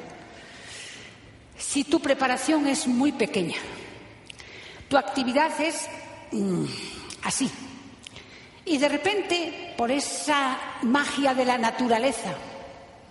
[1.56, 3.56] Si tu preparación es muy pequeña,
[4.88, 5.88] tu actividad es
[6.30, 6.64] mm,
[7.22, 7.50] así,
[8.66, 12.34] y de repente, por esa magia de la naturaleza,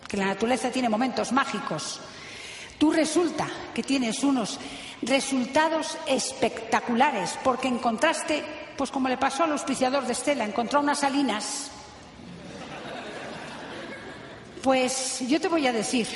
[0.08, 2.00] que la naturaleza tiene momentos mágicos,
[2.82, 4.60] Tú resulta que tienes unos
[5.04, 8.44] resultados espectaculares porque encontraste,
[8.76, 11.70] pues como le pasó al auspiciador de Estela, encontró unas salinas.
[14.64, 16.08] Pues yo te voy a decir,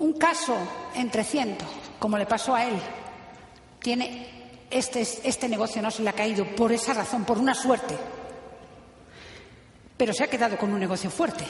[0.00, 0.54] un caso
[0.94, 1.64] entre ciento,
[1.98, 2.78] como le pasó a él,
[3.80, 7.96] tiene este, este negocio no se le ha caído por esa razón, por una suerte.
[9.96, 11.46] Pero se ha quedado con un negocio fuerte.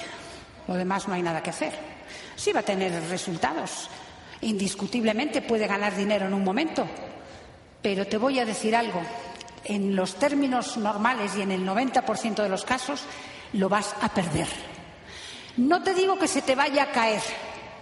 [0.69, 1.99] Lo demás no hay nada que hacer
[2.39, 3.89] sí va a tener resultados.
[4.41, 6.87] Indiscutiblemente puede ganar dinero en un momento.
[7.83, 9.03] Pero te voy a decir algo.
[9.65, 13.03] En los términos normales y en el 90% de los casos
[13.53, 14.47] lo vas a perder.
[15.57, 17.21] No te digo que se te vaya a caer,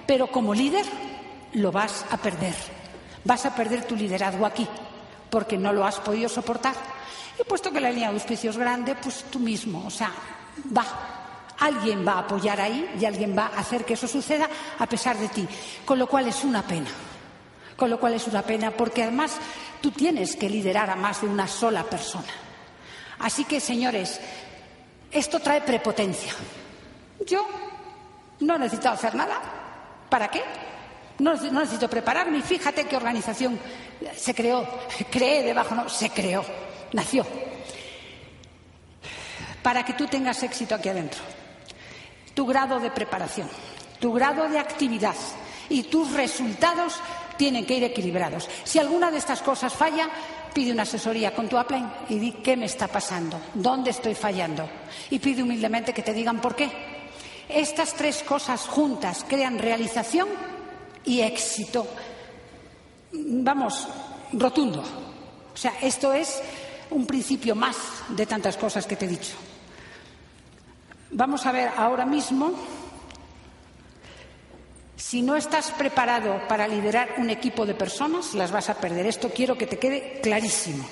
[0.07, 0.87] pero como líder
[1.53, 2.55] lo vas a perder.
[3.25, 4.67] Vas a perder tu liderazgo aquí,
[5.31, 6.75] porque no lo has podido soportar.
[7.39, 10.11] Y puesto que la línea de auspicio es grande, pues tú mismo, o sea,
[10.75, 11.26] va,
[11.59, 15.17] Alguien va a apoyar ahí y alguien va a hacer que eso suceda a pesar
[15.17, 15.49] de ti.
[15.85, 16.91] Con lo cual es una pena.
[17.77, 19.37] Con lo cual es una pena porque además
[19.81, 22.29] tú tienes que liderar a más de una sola persona.
[23.19, 24.21] Así que, señores,
[25.11, 26.33] esto trae prepotencia.
[27.25, 27.47] Yo
[28.41, 29.41] no necesito hacer nada.
[30.11, 30.43] ¿Para qué?
[31.19, 32.43] No, no necesito prepararme.
[32.43, 33.59] Fíjate qué organización
[34.15, 34.69] se creó.
[35.11, 36.45] Creé debajo, no, se creó.
[36.93, 37.27] Nació.
[39.63, 41.36] Para que tú tengas éxito aquí adentro
[42.37, 43.49] tu grado de preparación,
[43.99, 45.15] tu grado de actividad
[45.71, 47.01] y tus resultados
[47.39, 48.47] tienen que ir equilibrados.
[48.63, 50.11] Si alguna de estas cosas falla,
[50.53, 54.69] pide una asesoría con tu upline y di qué me está pasando, dónde estoy fallando.
[55.09, 56.71] Y pide humildemente que te digan por qué.
[57.49, 60.29] Estas tres cosas juntas crean realización
[61.07, 61.87] y éxito.
[63.13, 63.89] Vamos,
[64.35, 64.83] rotundo.
[65.55, 66.43] O sea, esto es
[66.91, 67.77] un principio más
[68.11, 69.37] de tantas cosas que te he dicho.
[71.17, 72.53] Vamos a ver ahora mismo
[74.97, 79.07] si no estás preparado para liderar un equipo de personas, las vas a perder.
[79.07, 80.87] Esto quiero que te quede clarísimo.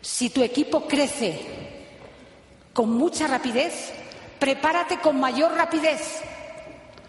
[0.00, 1.40] Si tu equipo crece
[2.72, 3.92] con mucha rapidez,
[4.38, 6.22] prepárate con mayor rapidez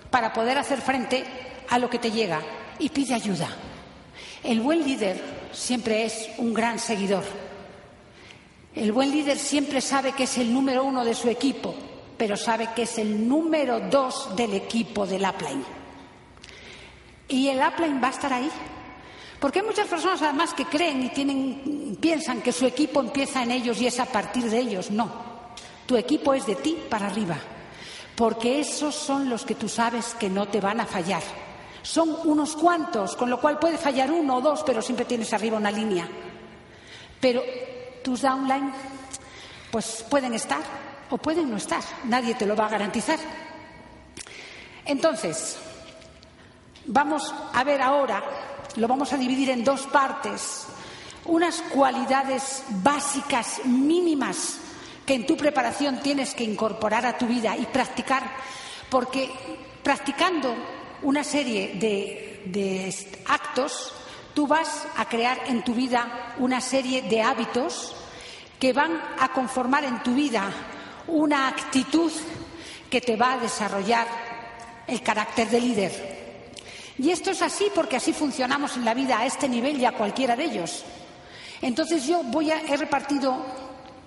[0.09, 1.23] para poder hacer frente
[1.69, 2.41] a lo que te llega
[2.79, 3.47] y pide ayuda.
[4.43, 7.23] El buen líder siempre es un gran seguidor.
[8.73, 11.75] El buen líder siempre sabe que es el número uno de su equipo,
[12.17, 15.63] pero sabe que es el número dos del equipo del upline.
[17.27, 18.49] Y el upline va a estar ahí.
[19.39, 23.51] Porque hay muchas personas además que creen y tienen, piensan que su equipo empieza en
[23.51, 24.91] ellos y es a partir de ellos.
[24.91, 25.11] No.
[25.85, 27.37] Tu equipo es de ti para arriba.
[28.15, 31.23] Porque esos son los que tú sabes que no te van a fallar.
[31.81, 35.57] Son unos cuantos, con lo cual puede fallar uno o dos, pero siempre tienes arriba
[35.57, 36.07] una línea.
[37.19, 37.41] Pero
[38.03, 38.71] tus downline
[39.71, 40.61] pues pueden estar
[41.09, 41.81] o pueden no estar.
[42.05, 43.19] Nadie te lo va a garantizar.
[44.85, 45.57] Entonces,
[46.85, 48.23] vamos a ver ahora,
[48.75, 50.67] lo vamos a dividir en dos partes,
[51.25, 54.57] unas cualidades básicas mínimas
[55.05, 58.23] que en tu preparación tienes que incorporar a tu vida y practicar,
[58.89, 59.29] porque
[59.83, 60.53] practicando
[61.03, 62.93] una serie de, de
[63.27, 63.93] actos
[64.33, 67.95] tú vas a crear en tu vida una serie de hábitos
[68.59, 70.51] que van a conformar en tu vida
[71.07, 72.11] una actitud
[72.89, 74.07] que te va a desarrollar
[74.87, 76.21] el carácter de líder.
[76.97, 79.93] Y esto es así porque así funcionamos en la vida a este nivel y a
[79.93, 80.83] cualquiera de ellos.
[81.61, 83.37] Entonces yo voy a, he repartido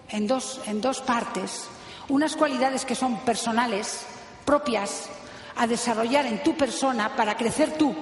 [0.09, 1.67] en dos, en dos partes,
[2.09, 4.07] unas cualidades que son personales,
[4.45, 5.09] propias,
[5.57, 7.95] a desarrollar en tu persona para crecer tú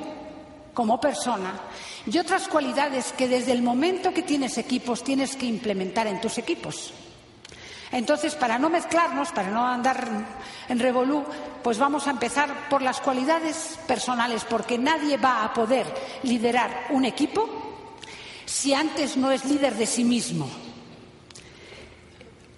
[0.74, 1.60] como persona,
[2.06, 6.38] y otras cualidades que desde el momento que tienes equipos tienes que implementar en tus
[6.38, 6.92] equipos.
[7.92, 10.08] Entonces, para no mezclarnos, para no andar
[10.68, 11.24] en revolú,
[11.62, 15.86] pues vamos a empezar por las cualidades personales, porque nadie va a poder
[16.22, 17.48] liderar un equipo
[18.46, 20.48] si antes no es líder de sí mismo.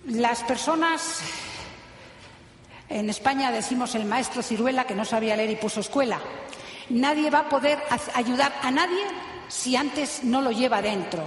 [0.07, 1.21] Las personas
[2.89, 6.21] en España decimos el maestro ciruela que no sabía leer y puso escuela.
[6.91, 7.83] Nadie va a poder
[8.15, 9.03] ayudar a nadie
[9.49, 11.25] si antes no lo lleva dentro.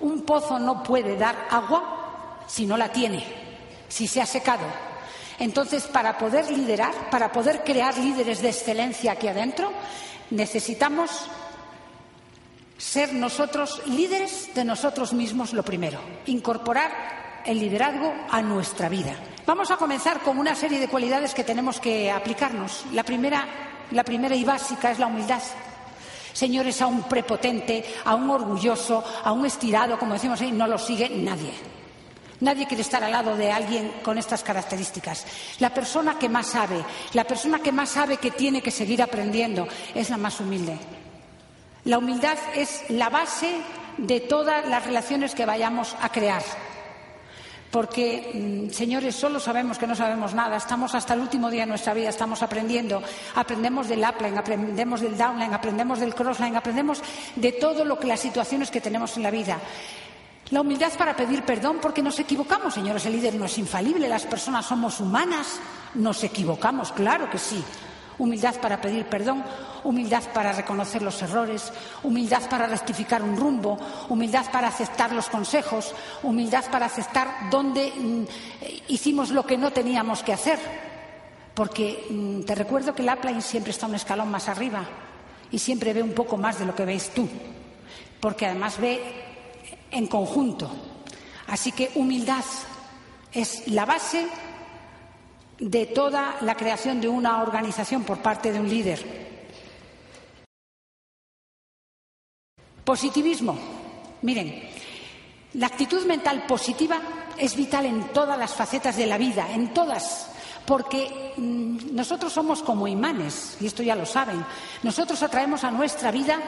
[0.00, 3.24] Un pozo no puede dar agua si no la tiene,
[3.88, 4.64] si se ha secado.
[5.38, 9.72] Entonces, para poder liderar, para poder crear líderes de excelencia aquí adentro,
[10.30, 11.10] necesitamos
[12.76, 19.14] ser nosotros líderes de nosotros mismos lo primero, incorporar el liderazgo a nuestra vida.
[19.46, 22.84] Vamos a comenzar con una serie de cualidades que tenemos que aplicarnos.
[22.92, 23.46] La primera,
[23.90, 25.42] la primera y básica es la humildad.
[26.38, 30.78] Señores, a un prepotente, a un orgulloso, a un estirado, como decimos ahí, no lo
[30.78, 31.50] sigue nadie.
[32.38, 35.26] Nadie quiere estar al lado de alguien con estas características.
[35.58, 39.66] La persona que más sabe, la persona que más sabe que tiene que seguir aprendiendo,
[39.96, 40.78] es la más humilde.
[41.82, 43.56] La humildad es la base
[43.96, 46.44] de todas las relaciones que vayamos a crear.
[47.70, 48.32] Porque,
[48.68, 50.56] mm, señores, solo sabemos que no sabemos nada.
[50.56, 53.02] Estamos hasta el último día de nuestra vida, estamos aprendiendo.
[53.34, 57.02] Aprendemos del upline, aprendemos del downline, aprendemos del crossline, aprendemos
[57.36, 59.58] de todo lo que las situaciones que tenemos en la vida.
[60.50, 63.04] La humildad para pedir perdón porque nos equivocamos, señores.
[63.04, 65.60] El líder no es infalible, las personas somos humanas,
[65.94, 67.62] nos equivocamos, claro que sí.
[68.18, 69.44] Humildad para pedir perdón,
[69.84, 73.78] humildad para reconocer los errores, humildad para rectificar un rumbo,
[74.08, 78.24] humildad para aceptar los consejos, humildad para aceptar dónde mm,
[78.88, 80.58] hicimos lo que no teníamos que hacer.
[81.54, 84.84] Porque mm, te recuerdo que el upline siempre está un escalón más arriba
[85.50, 87.28] y siempre ve un poco más de lo que ves tú.
[88.20, 89.00] Porque además ve
[89.90, 90.70] en conjunto.
[91.46, 92.44] Así que humildad
[93.32, 94.26] es la base
[95.58, 99.28] de toda la creación de una organización por parte de un líder.
[102.84, 103.58] Positivismo.
[104.22, 104.62] Miren,
[105.54, 107.00] la actitud mental positiva
[107.36, 110.30] es vital en todas las facetas de la vida, en todas,
[110.66, 114.44] porque mm, nosotros somos como imanes, y esto ya lo saben.
[114.82, 116.38] Nosotros atraemos a nuestra vida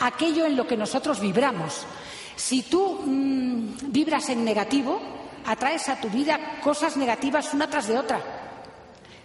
[0.00, 1.86] aquello en lo que nosotros vibramos.
[2.36, 5.00] Si tú mm, vibras en negativo,
[5.44, 8.39] atraes a tu vida cosas negativas una tras de otra.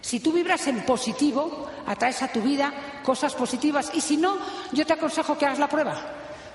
[0.06, 3.90] Si tú vibras en positivo, atraes a tu vida cosas positivas.
[3.92, 4.38] Y si no,
[4.70, 5.96] yo te aconsejo que hagas la prueba.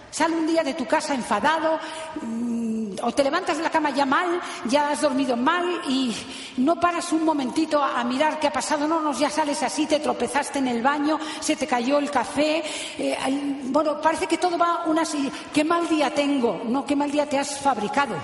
[0.10, 1.78] Sal un día de tu casa enfadado
[2.22, 6.16] mm, o te levantas de la cama ya mal, ya has dormido mal y
[6.60, 8.88] no paras un momentito a, mirar qué ha pasado.
[8.88, 12.64] No, no, ya sales así, te tropezaste en el baño, se te cayó el café.
[12.98, 13.18] Eh,
[13.66, 15.30] bueno, parece que todo va una así.
[15.54, 16.62] ¿Qué mal día tengo?
[16.68, 18.16] No, qué mal día te has fabricado.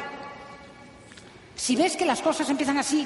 [1.53, 3.05] Si ves que las cosas empiezan así,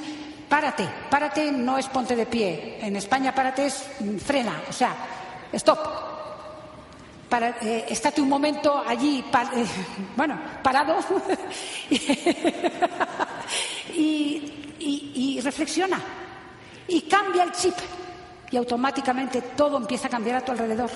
[0.52, 0.86] párate.
[1.08, 2.76] Párate no es ponte de pie.
[2.82, 4.94] En España párate es mm, frena, o sea,
[5.50, 5.78] stop
[7.26, 9.64] para, eh, estate un momento allí, eh,
[10.16, 10.96] bueno, parado
[13.94, 15.98] y, reflexiona
[16.86, 17.74] y cambia el chip
[18.50, 20.90] y automáticamente todo empieza a cambiar a tu alrededor.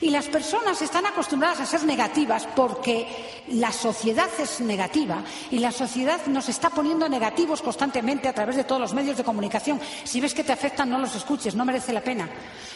[0.00, 3.06] Y las personas están acostumbradas a ser negativas porque
[3.48, 8.64] la sociedad es negativa y la sociedad nos está poniendo negativos constantemente a través de
[8.64, 9.80] todos los medios de comunicación.
[10.04, 12.28] Si ves que te afectan, no los escuches, no merece la pena.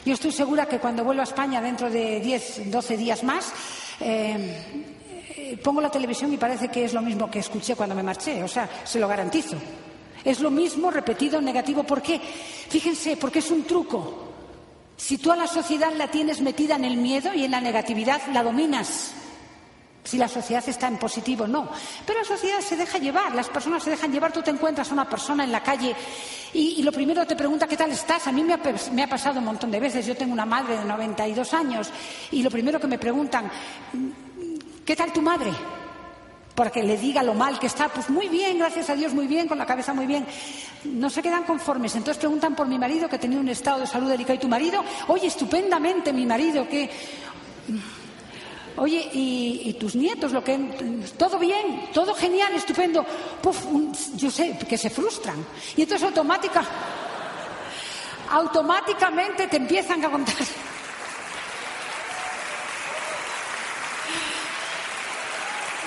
[0.04, 3.52] Yo estoy segura que cuando vuelva a España dentro de 10, 12 días más,
[4.00, 8.42] eh, pongo la televisión y parece que es lo mismo que escuché cuando me marché.
[8.42, 9.56] O sea, se lo garantizo.
[10.24, 11.82] Es lo mismo repetido negativo.
[11.84, 12.18] ¿Por qué?
[12.18, 14.31] Fíjense, porque es un truco.
[15.02, 18.22] Si tú a la sociedad la tienes metida en el miedo y en la negatividad,
[18.32, 19.10] la dominas.
[20.04, 21.68] Si la sociedad está en positivo, no.
[22.06, 24.32] Pero la sociedad se deja llevar, las personas se dejan llevar.
[24.32, 25.92] Tú te encuentras a una persona en la calle
[26.52, 28.28] y, lo primero te pregunta qué tal estás.
[28.28, 28.54] A mí me
[29.02, 30.06] ha, pasado un montón de veces.
[30.06, 31.90] Yo tengo una madre de 92 años
[32.30, 33.50] y lo primero que me preguntan,
[34.86, 35.50] ¿qué tal tu madre?
[36.54, 39.48] Porque le diga lo mal que está, pues muy bien, gracias a Dios, muy bien,
[39.48, 40.26] con la cabeza muy bien.
[40.84, 41.94] No se quedan conformes.
[41.94, 44.34] Entonces preguntan por mi marido, que tenía un estado de salud delicado.
[44.34, 44.84] ¿Y tu marido?
[45.08, 46.90] Oye, estupendamente mi marido, que...
[48.76, 50.32] Oye, ¿y, tus nietos?
[50.32, 50.58] Lo que,
[51.16, 53.04] todo bien, todo genial, estupendo.
[53.40, 53.66] Puf,
[54.16, 55.44] yo sé que se frustran.
[55.76, 56.64] Y entonces automática,
[58.30, 60.36] automáticamente te empiezan a contar.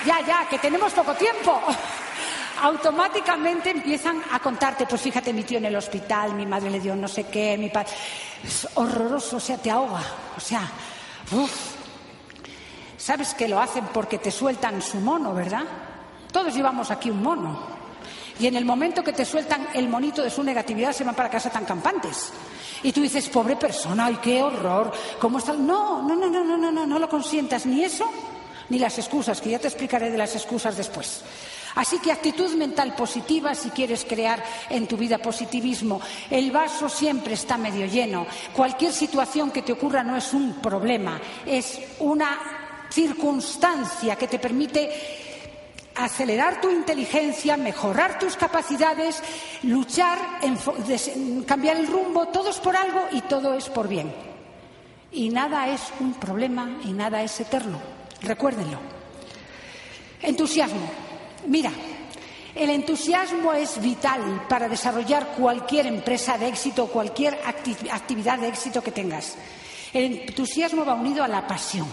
[0.06, 1.60] Ya, ya, que tenemos poco tiempo.
[2.62, 6.94] automáticamente empiezan a contarte, pues fíjate, mi tío en el hospital, mi madre le dio
[6.94, 7.90] no sé qué, mi padre...
[8.44, 10.00] Es horroroso, o sea, te ahoga,
[10.36, 10.62] o sea,
[12.96, 15.64] Sabes que lo hacen porque te sueltan su mono, ¿verdad?
[16.32, 17.58] Todos llevamos aquí un mono.
[18.38, 21.30] Y en el momento que te sueltan el monito de su negatividad se van para
[21.30, 22.32] casa tan campantes.
[22.82, 25.54] Y tú dices, pobre persona, ay, qué horror, ¿cómo está?
[25.54, 28.08] No, no, no, no, no, no, no, no lo consientas ni eso
[28.68, 31.22] ni las excusas, que ya te explicaré de las excusas después.
[31.76, 36.00] Así que actitud mental positiva si quieres crear en tu vida positivismo.
[36.30, 38.26] El vaso siempre está medio lleno.
[38.54, 44.90] Cualquier situación que te ocurra no es un problema, es una circunstancia que te permite
[45.96, 49.22] acelerar tu inteligencia, mejorar tus capacidades,
[49.62, 50.18] luchar,
[51.46, 54.14] cambiar el rumbo, todo es por algo y todo es por bien.
[55.12, 57.95] Y nada es un problema y nada es eterno.
[58.22, 58.78] Recuérdenlo.
[60.22, 60.88] Entusiasmo.
[61.46, 61.70] Mira,
[62.54, 68.92] el entusiasmo es vital para desarrollar cualquier empresa de éxito, cualquier actividad de éxito que
[68.92, 69.36] tengas.
[69.92, 71.86] El entusiasmo va unido a la pasión.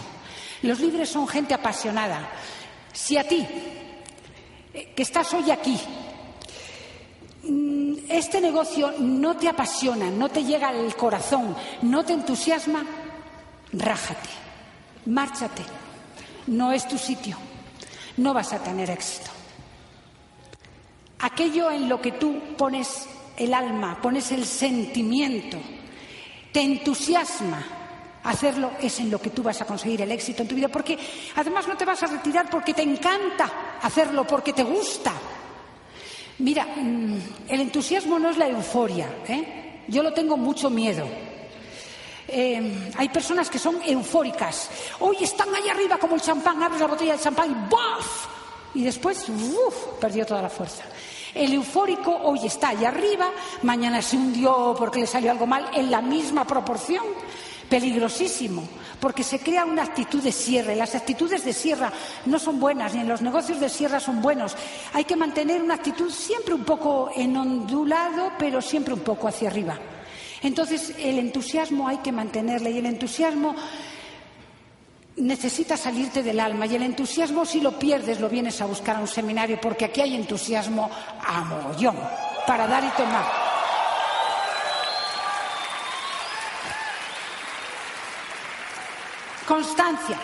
[0.62, 2.30] Los líderes son gente apasionada.
[2.92, 3.46] Si a ti
[4.94, 5.78] que estás hoy aquí.
[7.44, 12.84] Mm, este negocio no te apasiona, no te llega al corazón, no te entusiasma,
[13.72, 14.30] rájate,
[15.06, 15.62] márchate.
[16.46, 17.36] No es tu sitio,
[18.18, 19.30] no vas a tener éxito.
[21.20, 25.58] Aquello en lo que tú pones el alma, pones el sentimiento,
[26.52, 27.64] te entusiasma,
[28.22, 30.98] hacerlo es en lo que tú vas a conseguir el éxito en tu vida, porque
[31.36, 35.12] además no te vas a retirar porque te encanta hacerlo, porque te gusta.
[36.38, 37.18] Mira, mm,
[37.48, 39.82] el entusiasmo no es la euforia, ¿eh?
[39.88, 41.06] yo lo tengo mucho miedo.
[42.26, 44.70] Eh, hay personas que son eufóricas.
[45.00, 48.26] Hoy están ahí arriba como el champán, abres la botella de champán y ¡buf!
[48.74, 49.98] Y después, ¡uf!
[50.00, 50.84] perdió toda la fuerza.
[51.34, 53.30] El eufórico hoy está ahí arriba,
[53.62, 57.04] mañana se hundió porque le salió algo mal en la misma proporción
[57.68, 58.62] peligrosísimo,
[59.00, 60.76] porque se crea una actitud de cierre.
[60.76, 61.92] Las actitudes de sierra
[62.26, 64.56] no son buenas, ni en los negocios de sierra son buenos.
[64.92, 69.48] Hay que mantener una actitud siempre un poco en ondulado, pero siempre un poco hacia
[69.48, 69.78] arriba.
[70.44, 73.56] Entonces, el entusiasmo hay que mantenerle y el entusiasmo
[75.16, 78.98] necesita salirte del alma y el entusiasmo si lo pierdes lo vienes a buscar a
[78.98, 80.90] un seminario porque aquí hay entusiasmo
[81.26, 81.96] a mogollón
[82.46, 83.24] para dar y tomar.
[89.48, 90.18] Constancia.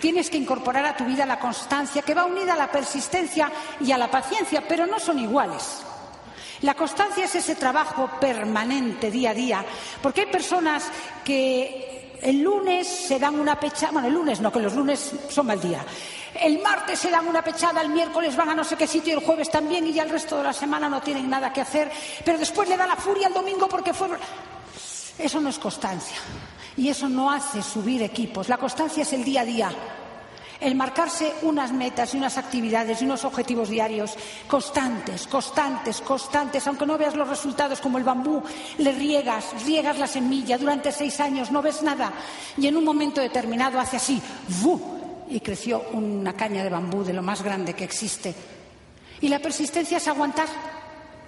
[0.00, 3.92] Tienes que incorporar a tu vida la constancia que va unida a la persistencia y
[3.92, 5.85] a la paciencia, pero no son iguales.
[6.62, 9.64] La constancia es ese trabajo permanente día a día,
[10.02, 10.90] porque hay personas
[11.24, 15.46] que el lunes se dan una pechada, bueno, el lunes no, que los lunes son
[15.46, 15.84] mal día.
[16.40, 19.24] El martes se dan una pechada, el miércoles van a no sé qué sitio, el
[19.24, 21.90] jueves también y ya el resto de la semana no tienen nada que hacer,
[22.24, 24.08] pero después le da la furia el domingo porque fue...
[25.18, 26.16] Eso no es constancia.
[26.76, 28.50] Y eso no hace subir equipos.
[28.50, 29.70] La constancia es el día a día.
[30.60, 34.16] El marcarse unas metas y unas actividades y unos objetivos diarios
[34.48, 38.42] constantes, constantes, constantes, aunque no veas los resultados como el bambú,
[38.78, 42.12] le riegas, riegas la semilla durante seis años, no ves nada
[42.56, 44.20] y en un momento determinado hace así,
[44.62, 44.96] ¡bu!
[45.28, 48.34] y creció una caña de bambú de lo más grande que existe.
[49.20, 50.46] Y la persistencia es aguantar,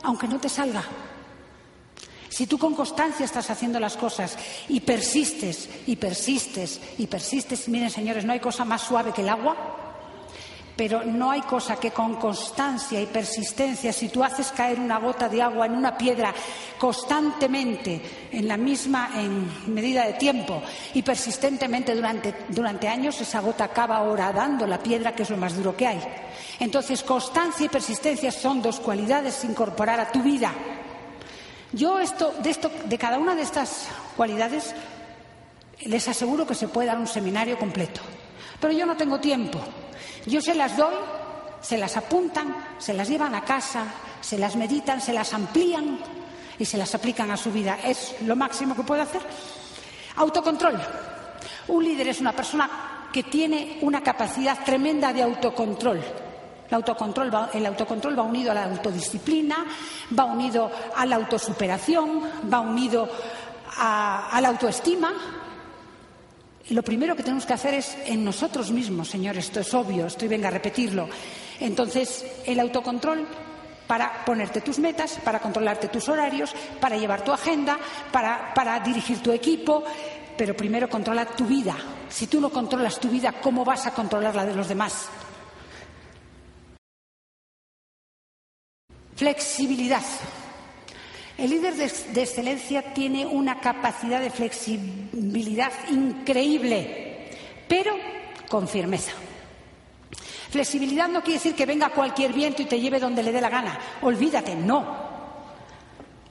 [0.02, 0.84] aunque no te salga,
[2.28, 4.36] si tú con constancia estás haciendo las cosas
[4.68, 9.28] y persistes y persistes y persistes, miren señores, no hay cosa más suave que el
[9.28, 9.56] agua,
[10.78, 15.28] pero no hay cosa que con constancia y persistencia, si tú haces caer una gota
[15.28, 16.32] de agua en una piedra
[16.78, 18.00] constantemente,
[18.30, 19.10] en la misma
[19.66, 20.62] medida de tiempo
[20.94, 25.56] y persistentemente durante, durante años, esa gota acaba horadando la piedra, que es lo más
[25.56, 26.00] duro que hay.
[26.60, 30.54] Entonces, constancia y persistencia son dos cualidades incorporar a tu vida.
[31.72, 34.74] Yo esto, de, esto, de cada una de estas cualidades
[35.84, 38.00] les aseguro que se puede dar un seminario completo.
[38.60, 39.60] Pero yo no tengo tiempo.
[40.26, 40.94] Yo se las doy,
[41.60, 43.84] se las apuntan, se las llevan a casa,
[44.20, 45.98] se las meditan, se las amplían
[46.58, 47.78] y se las aplican a su vida.
[47.84, 49.22] Es lo máximo que puedo hacer.
[50.16, 50.80] Autocontrol.
[51.68, 56.02] Un líder es una persona que tiene una capacidad tremenda de autocontrol.
[56.68, 59.64] El autocontrol, va, unido a la autodisciplina,
[60.18, 63.08] va unido a la autosuperación, va unido
[63.78, 65.12] a, la autoestima.
[66.70, 70.28] lo primero que tenemos que hacer es en nosotros mismos, señores, esto es obvio, estoy
[70.28, 71.08] venga a repetirlo.
[71.58, 73.26] Entonces, el autocontrol
[73.86, 77.78] para ponerte tus metas, para controlarte tus horarios, para llevar tu agenda,
[78.12, 79.82] para dirigir tu equipo,
[80.36, 81.74] pero primero controla tu vida.
[82.08, 85.08] Si tú no controlas tu vida, ¿cómo vas a controlar la de los demás?
[89.18, 90.04] Flexibilidad.
[91.36, 97.28] El líder de, excelencia tiene una capacidad de flexibilidad increíble,
[97.66, 97.96] pero
[98.48, 99.10] con firmeza.
[100.50, 103.50] Flexibilidad no quiere decir que venga cualquier viento y te lleve donde le dé la
[103.50, 103.76] gana.
[104.02, 104.86] Olvídate, no.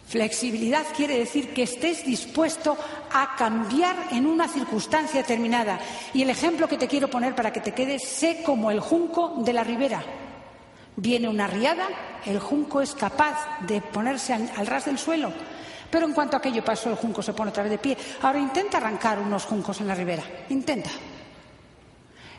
[0.08, 2.78] Flexibilidad quiere decir que estés dispuesto
[3.12, 5.78] a cambiar en una circunstancia determinada.
[6.14, 9.36] Y el ejemplo que te quiero poner para que te quede, sé como el junco
[9.40, 10.27] de la ribera.
[11.00, 11.88] Viene una riada,
[12.26, 15.32] el junco es capaz de ponerse al, ras del suelo,
[15.92, 17.96] pero en cuanto aquello pasó, el junco se pone otra vez de pie.
[18.24, 20.24] Ahora intenta arrancar unos juncos en la ribera.
[20.50, 20.90] Intenta.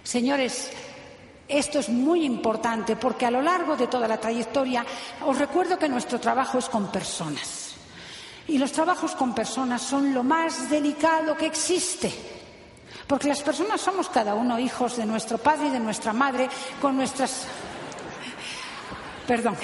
[0.03, 0.73] Señores,
[1.47, 4.85] esto es muy importante porque a lo largo de toda la trayectoria
[5.25, 7.77] os recuerdo que nuestro trabajo es con personas.
[8.49, 12.13] Y los trabajos con personas son lo más delicado que existe.
[13.07, 16.49] Porque las personas somos cada uno hijos de nuestro padre y de nuestra madre
[16.81, 17.47] con nuestras
[19.29, 19.57] perdón,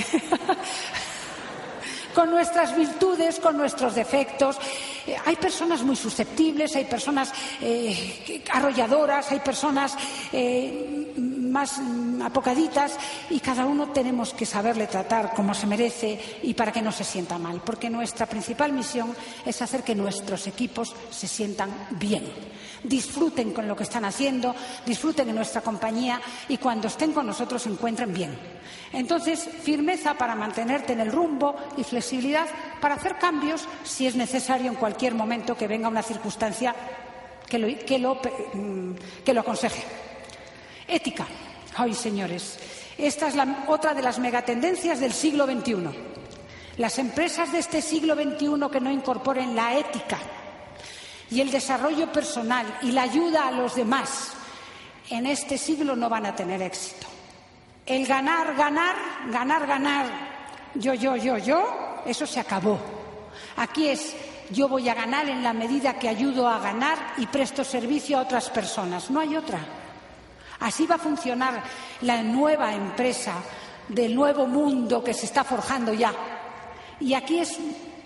[2.15, 4.59] con nuestras virtudes, con nuestros defectos.
[5.07, 9.97] Eh, hay personas muy susceptibles, hay personas eh, arrolladoras, hay personas
[10.33, 11.13] eh,
[11.55, 11.81] más
[12.25, 12.99] apocaditas
[13.31, 17.05] y cada uno tenemos que saberle tratar como se merece y para que no se
[17.05, 19.15] sienta mal, porque nuestra principal misión
[19.47, 22.25] es hacer que nuestros equipos se sientan bien
[22.85, 27.63] disfruten con lo que están haciendo, disfruten de nuestra compañía y cuando estén con nosotros
[27.63, 28.39] se encuentren bien.
[28.93, 32.47] Entonces, firmeza para mantenerte en el rumbo y flexibilidad
[32.83, 36.75] para hacer cambios si es necesario en cualquier momento que venga una circunstancia
[37.49, 38.17] que lo, que lo,
[38.53, 38.93] mm,
[39.25, 40.04] que lo aconseje.
[40.89, 41.27] Ética.
[41.77, 42.59] Ay, señores,
[42.99, 45.89] esta es la, otra de las megatendencias del siglo XXI.
[46.77, 50.19] Las empresas de este siglo XXI que no incorporen la ética
[51.31, 54.33] y el desarrollo personal y la ayuda a los demás
[55.11, 57.07] en este siglo no van a tener éxito.
[57.87, 58.97] El ganar, ganar,
[59.31, 60.07] ganar, ganar,
[60.75, 62.79] yo, yo, yo, yo, eso se acabó.
[63.57, 64.15] Aquí es
[64.51, 68.23] yo voy a ganar en la medida que ayudo a ganar y presto servicio a
[68.23, 69.11] otras personas.
[69.11, 69.59] No hay otra.
[70.61, 71.63] Así va a funcionar
[72.03, 73.35] la nueva empresa
[73.89, 76.13] del nuevo mundo que se está forjando ya.
[77.01, 77.59] Y aquí es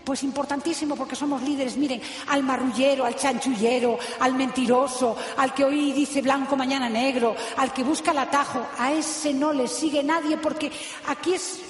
[0.09, 1.77] pues importantísimo porque somos líderes.
[1.77, 7.75] Miren, al marrullero, al chanchullero, al mentiroso, al que hoy dice blanco, mañana negro, al
[7.75, 10.73] que busca el atajo, a ese no le sigue nadie porque
[11.09, 11.61] aquí es,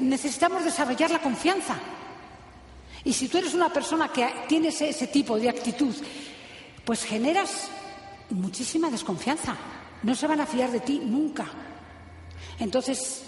[0.00, 1.74] necesitamos desarrollar la confianza.
[3.04, 5.94] Y si tú eres una persona que tiene ese tipo de actitud,
[6.86, 7.68] pues generas
[8.30, 9.56] muchísima desconfianza.
[10.02, 11.46] No se van a fiar de ti nunca.
[12.58, 13.24] Entonces,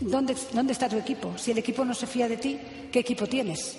[0.00, 0.34] ¿Dónde,
[0.72, 1.38] está tu equipo?
[1.38, 2.58] Si el equipo no se fía de ti,
[2.92, 3.76] ¿qué equipo tienes?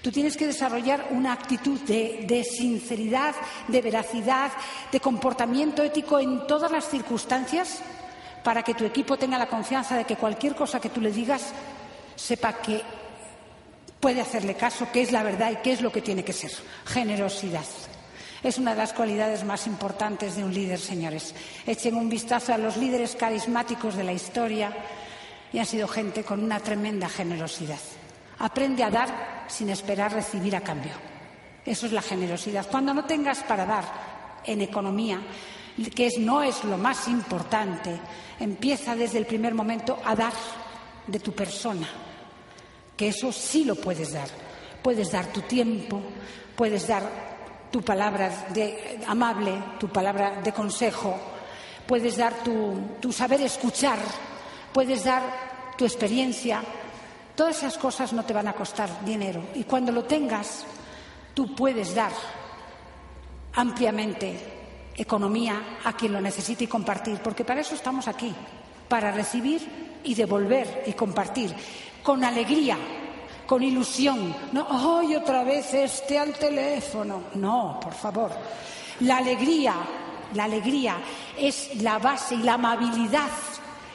[0.00, 3.34] Tú tienes que desarrollar una actitud de, sinceridad,
[3.66, 4.52] de veracidad,
[4.92, 7.80] de comportamiento ético en todas las circunstancias
[8.44, 11.52] para que tu equipo tenga la confianza de que cualquier cosa que tú le digas
[12.14, 12.82] sepa que
[13.98, 16.52] puede hacerle caso, que es la verdad y qué es lo que tiene que ser.
[16.84, 17.64] Generosidad.
[18.46, 21.34] Es una de las cualidades más importantes de un líder, señores.
[21.66, 24.72] Echen un vistazo a los líderes carismáticos de la historia
[25.52, 27.80] y han sido gente con una tremenda generosidad.
[28.38, 30.92] Aprende a dar sin esperar recibir a cambio.
[31.64, 32.68] Eso es la generosidad.
[32.70, 33.84] Cuando no tengas para dar
[34.44, 35.20] en economía,
[35.92, 37.98] que no es lo más importante,
[38.38, 40.34] empieza desde el primer momento a dar
[41.04, 41.88] de tu persona,
[42.96, 44.28] que eso sí lo puedes dar.
[44.84, 46.00] Puedes dar tu tiempo,
[46.54, 47.34] puedes dar
[47.70, 51.18] tu palabra de, amable, tu palabra de consejo,
[51.86, 53.98] puedes dar tu saber escuchar,
[54.72, 55.22] puedes dar
[55.76, 56.62] tu experiencia.
[57.34, 59.42] Todas esas cosas no te van a costar dinero.
[59.54, 60.64] Y cuando lo tengas,
[61.34, 62.12] tú puedes dar
[63.54, 64.38] ampliamente
[64.96, 68.34] economía a quien lo necesite y compartir, porque para eso estamos aquí,
[68.88, 71.54] para recibir y devolver y compartir,
[72.02, 72.78] con alegría,
[73.46, 74.34] con ilusión.
[74.52, 77.24] No, hoy otra vez este al teléfono.
[77.34, 78.30] No, por favor.
[79.00, 79.74] La alegría,
[80.34, 80.96] la alegría
[81.38, 83.30] es la base y la amabilidad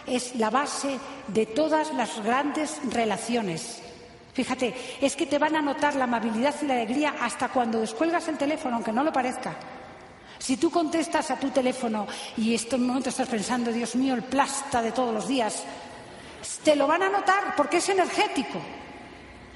[0.07, 0.97] es la base
[1.27, 3.81] de todas las grandes relaciones.
[4.33, 8.27] Fíjate, es que te van a notar la amabilidad y la alegría hasta cuando descuelgas
[8.27, 9.55] el teléfono, aunque no lo parezca.
[10.39, 14.23] Si tú contestas a tu teléfono y en este momento estás pensando, Dios mío, el
[14.23, 15.63] plasta de todos los días,
[16.63, 18.59] te lo van a notar porque es energético.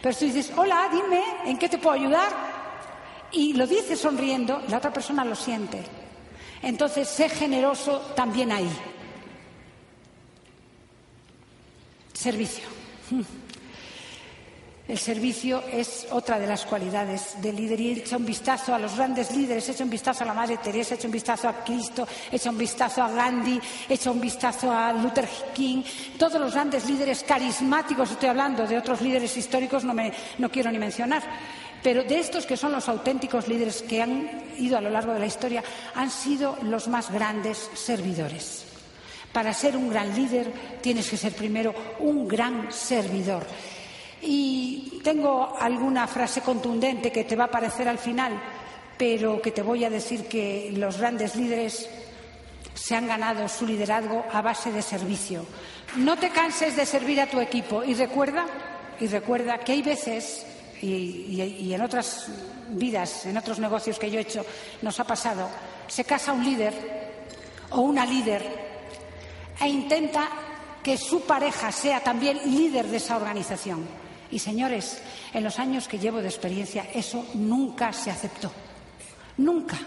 [0.05, 2.31] Pero si dices, hola, dime, ¿en qué te puedo ayudar?
[3.31, 5.81] Y lo dices sonriendo, la otra persona lo siente.
[6.61, 8.69] Entonces, sé generoso también ahí.
[12.13, 12.65] Servicio.
[14.87, 17.81] El servicio es otra de las cualidades del líder.
[17.81, 20.93] Y echa un vistazo a los grandes líderes, echa un vistazo a la Madre Teresa,
[20.93, 23.59] echa un vistazo a Cristo, echa un vistazo a Gandhi,
[23.89, 25.81] echa un vistazo a Luther King.
[26.19, 30.71] Todos los grandes líderes carismáticos, estoy hablando de otros líderes históricos, no, me, no quiero
[30.71, 31.23] ni mencionar.
[31.81, 34.29] Pero de estos que son los auténticos líderes que han
[34.59, 35.63] ido a lo largo de la historia,
[35.95, 38.65] han sido los más grandes servidores.
[39.33, 43.45] Para ser un gran líder tienes que ser primero un gran servidor.
[44.25, 48.41] Y tengo alguna frase contundente que te va a parecer al final,
[48.97, 51.87] pero que te voy a decir que los grandes líderes
[52.73, 55.45] se han ganado su liderazgo a base de servicio.
[55.97, 58.45] No te canses de servir a tu equipo y recuerda,
[58.99, 60.45] y recuerda que hay veces
[60.81, 62.27] y, y, en otras
[62.69, 64.45] vidas, en otros negocios que yo he hecho,
[64.81, 65.49] nos ha pasado,
[65.87, 66.73] se casa un líder
[67.71, 68.43] o una líder
[69.59, 70.27] e intenta
[70.83, 74.04] que su pareja sea también líder de esa organización.
[74.35, 75.01] Y señores,
[75.33, 78.51] en los años que llevo de experiencia, eso nunca se aceptó.
[79.37, 79.77] Nunca.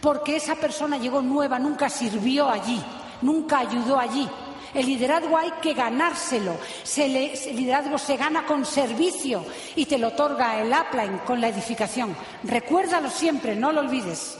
[0.00, 2.82] Porque esa persona llegó nueva, nunca sirvió allí,
[3.22, 4.28] nunca ayudó allí.
[4.74, 6.56] El liderazgo hay que ganárselo.
[6.96, 7.12] el
[7.54, 12.16] liderazgo se gana con servicio y te lo otorga el upline con la edificación.
[12.42, 14.36] Recuérdalo siempre, no lo olvides.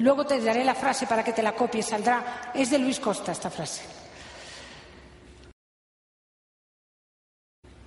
[0.00, 2.52] Luego te daré la frase para que te la copies, saldrá.
[2.52, 3.95] Es de Luis Costa esta frase.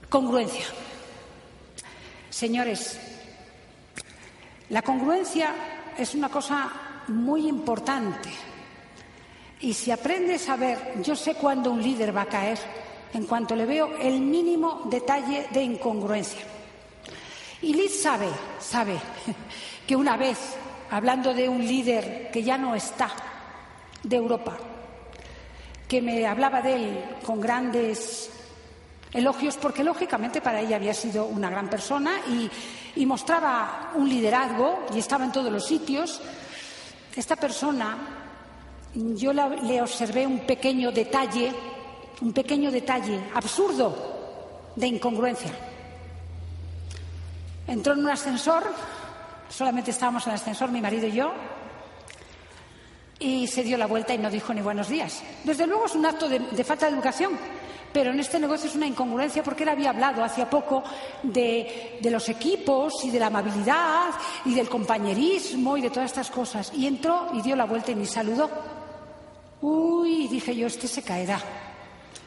[0.09, 0.65] Congruencia.
[2.31, 2.99] Señores,
[4.69, 5.53] la congruencia
[5.95, 6.71] es una cosa
[7.09, 8.29] muy importante.
[9.61, 12.57] Y si aprendes a ver, yo sé cuándo un líder va a caer
[13.13, 16.41] en cuanto le veo el mínimo detalle de incongruencia.
[17.61, 18.29] Y Liz sabe,
[18.59, 18.97] sabe
[19.85, 20.39] que una vez,
[20.89, 23.11] hablando de un líder que ya no está,
[24.01, 24.57] de Europa,
[25.87, 28.31] que me hablaba de él con grandes
[29.11, 34.99] Elogios porque lógicamente para ella había sido una gran persona y, mostraba un liderazgo y
[34.99, 36.21] estaba en todos los sitios.
[37.15, 37.97] Esta persona,
[38.93, 41.51] yo le observé un pequeño detalle,
[42.21, 45.51] un pequeño detalle absurdo de incongruencia.
[47.65, 48.63] Entró en un ascensor,
[49.49, 51.33] solamente estábamos en el ascensor mi marido y yo,
[53.17, 55.23] y se dio la vuelta y no dijo ni buenos días.
[55.43, 57.58] Desde luego es un acto de falta de educación
[57.91, 60.83] pero en este negocio es una incongruencia porque él había hablado hacía poco
[61.23, 64.11] de, los equipos y de la amabilidad
[64.45, 66.71] y del compañerismo y de todas estas cosas.
[66.75, 68.49] Y entró y dio la vuelta y me saludó.
[69.61, 71.41] Uy, dije yo, este se caerá.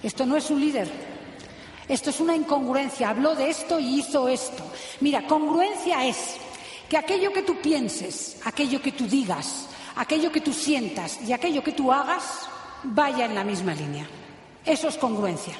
[0.02, 0.90] Esto no es un líder.
[1.88, 3.10] Esto es una incongruencia.
[3.10, 4.64] Habló de esto y hizo esto.
[5.00, 6.36] Mira, congruencia es
[6.88, 11.62] que aquello que tú pienses, aquello que tú digas, aquello que tú sientas y aquello
[11.62, 12.48] que tú hagas
[12.82, 14.06] vaya en la misma línea.
[14.64, 15.54] Eso es congruencia.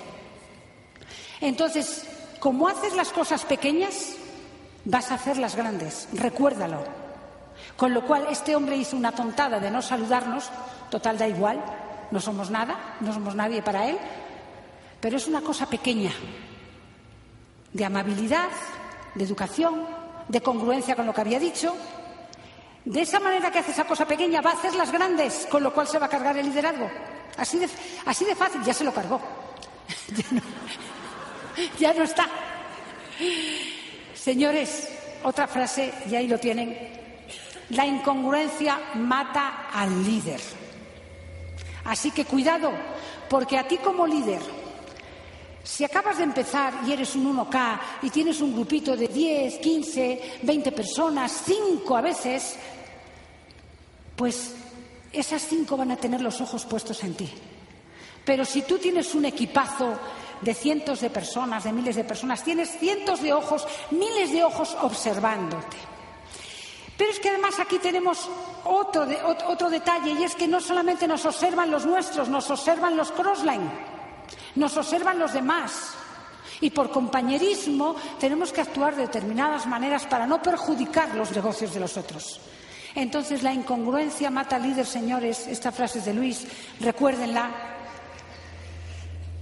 [1.41, 2.07] Entonces,
[2.39, 4.15] como haces las cosas pequeñas,
[4.85, 6.09] vas a hacer las grandes.
[6.13, 6.85] Recuérdalo.
[7.77, 10.51] Con lo cual, este hombre hizo una tontada de no saludarnos.
[10.91, 11.63] Total, da igual.
[12.11, 13.99] No somos nada, no somos nadie para él.
[15.01, 16.13] Pero es una cosa pequeña.
[17.73, 18.51] De amabilidad,
[19.15, 19.87] de educación,
[20.29, 21.75] de congruencia con lo que había dicho.
[22.85, 25.73] De esa manera que hace esa cosa pequeña, va a hacer las grandes, con lo
[25.73, 26.89] cual se va a cargar el liderazgo.
[27.37, 29.21] Así de, fácil, ya se lo cargó.
[31.79, 32.29] ya, no, está.
[34.15, 34.89] Señores,
[35.23, 37.01] otra frase, y ahí lo tienen.
[37.71, 40.41] La incongruencia mata al líder.
[41.85, 42.73] Así que cuidado,
[43.29, 44.41] porque a ti como líder,
[45.65, 50.41] si acabas de empezar y eres un 1K y tienes un grupito de 10, 15,
[50.43, 52.57] 20 personas, 5 a veces,
[54.17, 54.55] pues
[55.13, 57.31] esas cinco van a tener los ojos puestos en ti.
[58.25, 59.99] Pero si tú tienes un equipazo
[60.41, 64.77] de cientos de personas, de miles de personas, tienes cientos de ojos, miles de ojos
[64.81, 65.77] observándote.
[66.97, 68.29] Pero es que además aquí tenemos
[68.65, 69.07] otro,
[69.49, 73.71] otro detalle y es que no solamente nos observan los nuestros, nos observan los crossline,
[74.55, 75.95] nos observan los demás.
[76.61, 81.81] Y por compañerismo tenemos que actuar de determinadas maneras para no perjudicar los negocios de
[81.81, 82.41] los otros.
[82.95, 85.47] Entonces la incongruencia mata al líder, señores.
[85.47, 86.47] Esta frase es de Luis,
[86.81, 87.51] recuérdenla.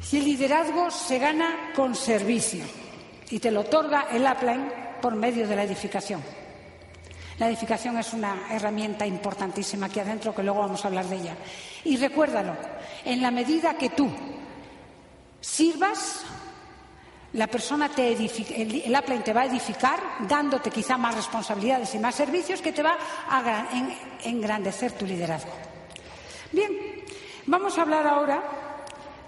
[0.01, 2.65] Si el liderazgo se gana con servicio
[3.31, 6.23] y te lo otorga el upline por medio de la edificación.
[7.39, 11.37] La edificación es una herramienta importantísima aquí adentro que luego vamos a hablar de ella.
[11.85, 12.55] Y recuérdalo,
[13.05, 14.11] en la medida que tú
[15.41, 16.25] sirvas,
[17.33, 21.99] la persona te edifica, el, el te va a edificar dándote quizá más responsabilidades y
[21.99, 22.97] más servicios que te va
[23.29, 23.69] a
[24.25, 25.53] engrandecer tu liderazgo.
[26.53, 26.73] Bien,
[27.47, 28.43] vamos a hablar ahora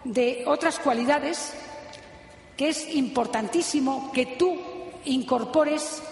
[0.04, 1.54] de otras cualidades
[2.56, 4.58] que es importantísimo que tú
[5.04, 6.02] incorpores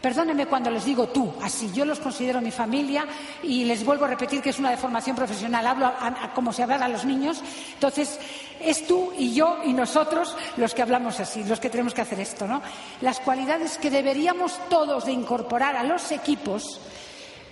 [0.00, 1.70] Perdónenme cuando les digo tú, así.
[1.74, 3.04] Yo los considero mi familia
[3.42, 5.66] y les vuelvo a repetir que es una deformación profesional.
[5.66, 5.92] Hablo
[6.34, 7.42] como se habla a los niños.
[7.74, 8.18] Entonces,
[8.60, 12.18] es tú y yo y nosotros los que hablamos así, los que tenemos que hacer
[12.18, 12.62] esto, ¿no?
[13.02, 16.80] Las cualidades que deberíamos todos de incorporar a los equipos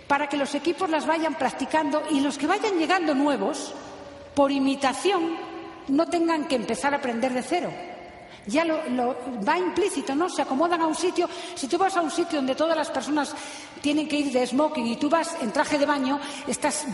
[0.06, 3.74] para que los equipos las vayan practicando y los que vayan llegando nuevos,
[4.34, 5.36] por imitación,
[5.88, 7.70] no tengan que empezar a aprender de cero
[8.48, 10.28] ya lo, va implícito, ¿no?
[10.28, 11.28] Se acomodan a un sitio.
[11.54, 13.34] Si tú vas a un sitio donde todas las personas
[13.80, 16.86] tienen que ir de smoking y tú vas en traje de baño, estás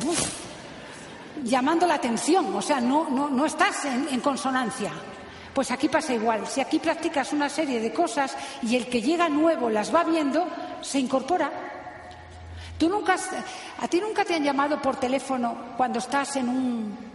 [1.43, 4.93] llamando la atención, o sea, no, no, no estás en, en consonancia.
[5.55, 6.47] Pues aquí pasa igual.
[6.49, 10.47] Si aquí practicas una serie de cosas y el que llega nuevo las va viendo,
[10.81, 11.53] se incorpora.
[12.77, 13.15] Tú nunca,
[13.81, 17.14] a ti nunca te han llamado por teléfono cuando estás en un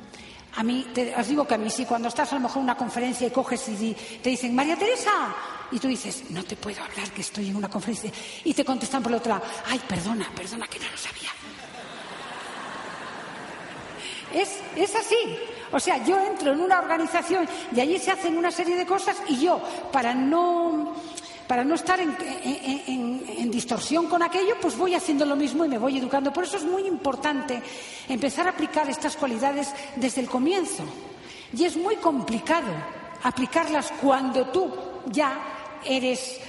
[0.56, 2.64] a mí, te, os digo que a mí sí, cuando estás a lo mejor en
[2.64, 5.36] una conferencia y coges y te dicen, María Teresa,
[5.72, 8.12] y tú dices, no te puedo hablar, que estoy en una conferencia,
[8.44, 11.30] y te contestan por otro lado, ay, perdona, perdona, que no lo sabía.
[14.34, 15.38] Es, es así.
[15.72, 19.18] O sea, yo entro en una organización y allí se hacen una serie de cosas
[19.28, 20.96] y yo, para no
[21.50, 25.98] para no estar en, distorsión con aquello, pues voy haciendo lo mismo y me voy
[25.98, 26.32] educando.
[26.32, 27.60] Por eso es muy importante
[28.08, 30.84] empezar a aplicar estas cualidades desde el comienzo.
[31.52, 32.68] Y es muy complicado
[33.24, 34.72] aplicarlas cuando tú
[35.08, 36.40] ya eres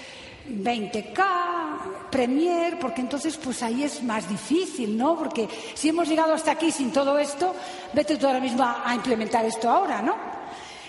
[0.51, 5.17] 20K, Premier, porque entonces pues ahí es más difícil, ¿no?
[5.17, 7.55] Porque si hemos llegado hasta aquí sin todo esto,
[7.95, 10.15] vete tú ahora mismo a implementar esto ahora, ¿no?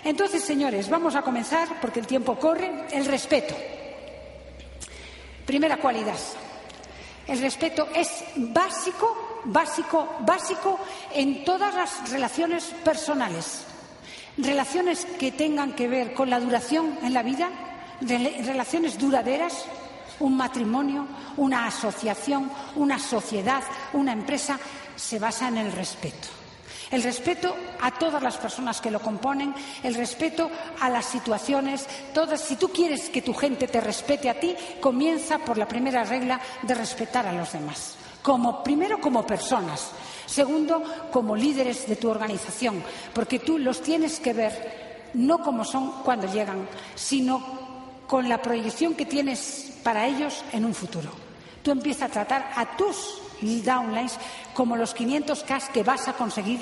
[0.03, 3.55] Entonces, señores, vamos a comenzar, porque el tiempo corre, el respeto.
[5.51, 6.15] Primera cualidad.
[7.27, 10.79] El respeto es básico, básico, básico
[11.13, 13.65] en todas las relaciones personales.
[14.37, 17.49] Relaciones que tengan que ver con la duración en la vida,
[17.99, 19.65] relaciones duraderas,
[20.21, 24.57] un matrimonio, una asociación, una sociedad, una empresa,
[24.95, 26.40] se basa en el respeto.
[26.91, 32.41] El respeto a todas las personas que lo componen, el respeto a las situaciones, todas.
[32.41, 36.41] Si tú quieres que tu gente te respete a ti, comienza por la primera regla
[36.61, 37.95] de respetar a los demás.
[38.21, 39.91] Como, primero como personas,
[40.25, 42.83] segundo como líderes de tu organización,
[43.13, 47.41] porque tú los tienes que ver no como son cuando llegan, sino
[48.05, 51.09] con la proyección que tienes para ellos en un futuro.
[51.63, 54.17] Tú empiezas a tratar a tus downlines
[54.61, 56.59] como los 500K que vas a conseguir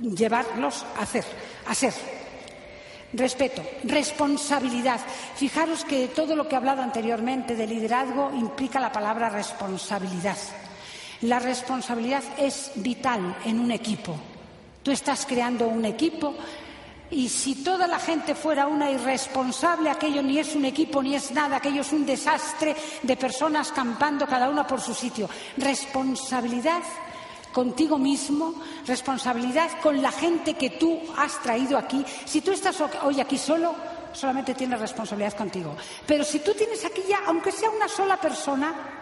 [0.00, 1.24] llevarlos a hacer,
[1.66, 1.94] a ser.
[3.14, 5.00] Respeto, responsabilidad.
[5.34, 10.36] Fijaros que todo lo que he hablado anteriormente de liderazgo implica la palabra responsabilidad.
[11.22, 14.14] La responsabilidad es vital en un equipo.
[14.82, 16.34] Tú estás creando un equipo
[17.10, 21.32] y si toda la gente fuera una irresponsable, aquello ni es un equipo ni es
[21.32, 25.28] nada, aquello es un desastre de personas campando cada una por su sitio.
[25.56, 26.82] Responsabilidad
[27.52, 28.54] contigo mismo,
[28.86, 32.04] responsabilidad con la gente que tú has traído aquí.
[32.24, 33.74] Si tú estás hoy aquí solo,
[34.12, 35.74] solamente tienes responsabilidad contigo.
[36.06, 38.99] Pero si tú tienes aquí ya, aunque sea una sola persona,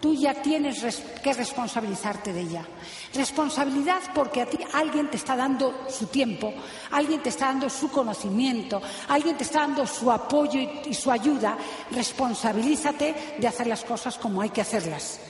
[0.00, 2.66] tú ya tienes que responsabilizarte de ella.
[3.14, 6.52] Responsabilidad porque a ti alguien te está dando su tiempo,
[6.90, 11.56] alguien te está dando su conocimiento, alguien te está dando su apoyo y, su ayuda.
[11.90, 15.20] Responsabilízate de hacer las cosas como hay que hacerlas.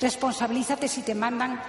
[0.00, 1.60] Responsabilízate si te mandan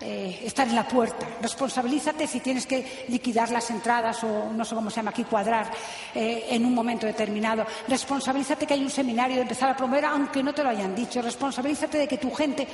[0.00, 1.26] eh, estar en la puerta.
[1.42, 5.70] Responsabilízate si tienes que liquidar las entradas o no sé cómo se llama aquí, cuadrar
[6.14, 7.66] eh, en un momento determinado.
[7.88, 11.20] Responsabilízate que hay un seminario de empezar a promover aunque no te lo hayan dicho.
[11.20, 12.66] Responsabilízate de que tu gente.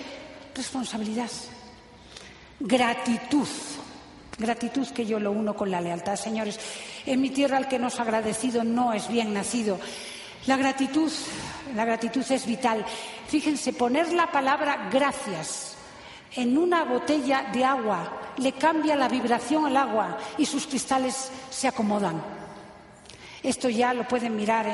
[0.54, 1.30] Responsabilidad.
[2.60, 3.48] Gratitud.
[4.36, 6.16] Gratitud que yo lo uno con la lealtad.
[6.16, 6.60] Señores,
[7.06, 9.78] en mi tierra el que no es agradecido no es bien nacido.
[10.46, 11.10] La gratitud,
[11.74, 12.84] la gratitud es vital.
[13.28, 15.73] Fíjense, poner la palabra gracias
[16.36, 21.68] en una botella de agua, le cambia la vibración al agua y sus cristales se
[21.68, 22.22] acomodan.
[23.42, 24.66] Esto ya lo pueden mirar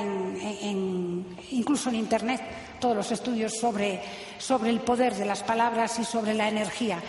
[1.51, 2.41] incluso en Internet,
[2.79, 4.01] todos los estudios sobre,
[4.39, 7.03] sobre el poder de las palabras y sobre la energía.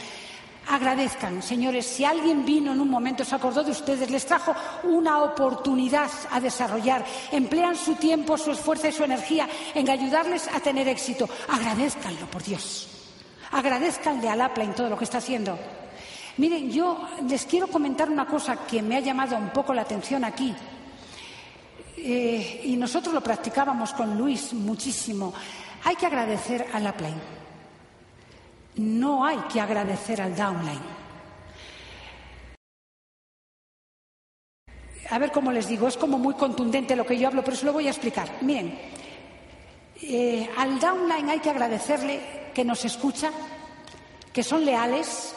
[0.68, 5.24] Agradezcan, señores, si alguien vino en un momento, se acordó de ustedes, les trajo una
[5.24, 10.88] oportunidad a desarrollar, emplean su tiempo, su esfuerzo y su energía en ayudarles a tener
[10.88, 11.30] éxito.
[11.48, 13.01] Agradezcanlo, por Dios.
[13.52, 15.58] Agradezcanle al en todo lo que está haciendo.
[16.38, 20.24] Miren, yo les quiero comentar una cosa que me ha llamado un poco la atención
[20.24, 20.56] aquí.
[21.98, 25.34] Eh, y nosotros lo practicábamos con Luis muchísimo.
[25.84, 27.22] Hay que agradecer al upline.
[28.76, 31.02] No hay que agradecer al downline.
[35.10, 37.66] A ver cómo les digo, es como muy contundente lo que yo hablo, pero se
[37.66, 38.30] lo voy a explicar.
[38.42, 38.80] Miren,
[40.04, 42.20] Eh, al downline hay que agradecerle
[42.54, 43.32] que nos escucha,
[44.34, 45.34] que son leales,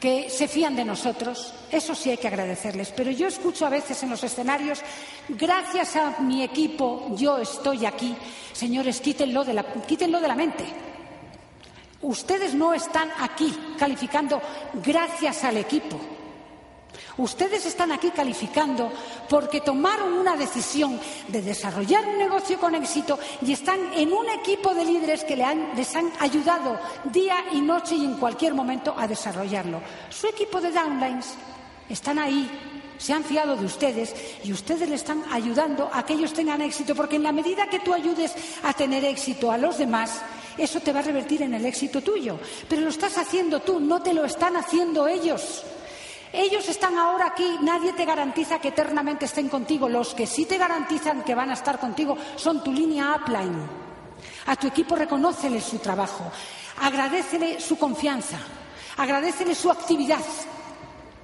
[0.00, 1.54] que se fían de nosotros.
[1.70, 2.92] Eso sí hay que agradecerles.
[2.94, 4.80] Pero yo escucho a veces en los escenarios,
[5.28, 8.14] gracias a mi equipo, yo estoy aquí.
[8.52, 10.64] Señores, quítenlo de la, quítenlo de la mente.
[12.02, 14.40] Ustedes no están aquí calificando
[14.74, 15.98] gracias al equipo.
[17.16, 18.90] Ustedes están aquí calificando
[19.28, 24.74] porque tomaron una decisión de desarrollar un negocio con éxito y están en un equipo
[24.74, 29.80] de líderes que les han ayudado día y noche y en cualquier momento a desarrollarlo.
[30.10, 31.34] Su equipo de downlines
[31.88, 32.50] están ahí,
[32.98, 36.94] se han fiado de ustedes y ustedes le están ayudando a que ellos tengan éxito
[36.94, 40.20] porque en la medida que tú ayudes a tener éxito a los demás,
[40.56, 42.38] eso te va a revertir en el éxito tuyo.
[42.68, 45.64] Pero lo estás haciendo tú, no te lo están haciendo ellos.
[46.36, 49.88] Ellos están ahora aquí, nadie te garantiza que eternamente estén contigo.
[49.88, 53.54] Los que sí te garantizan que van a estar contigo son tu línea upline.
[54.46, 56.24] A tu equipo reconócele su trabajo,
[56.80, 58.38] agradecele su confianza,
[58.96, 60.24] agradecele su actividad,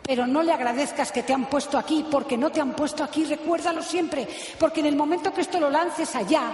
[0.00, 3.24] pero no le agradezcas que te han puesto aquí, porque no te han puesto aquí,
[3.24, 4.28] recuérdalo siempre,
[4.60, 6.52] porque en el momento que esto lo lances allá,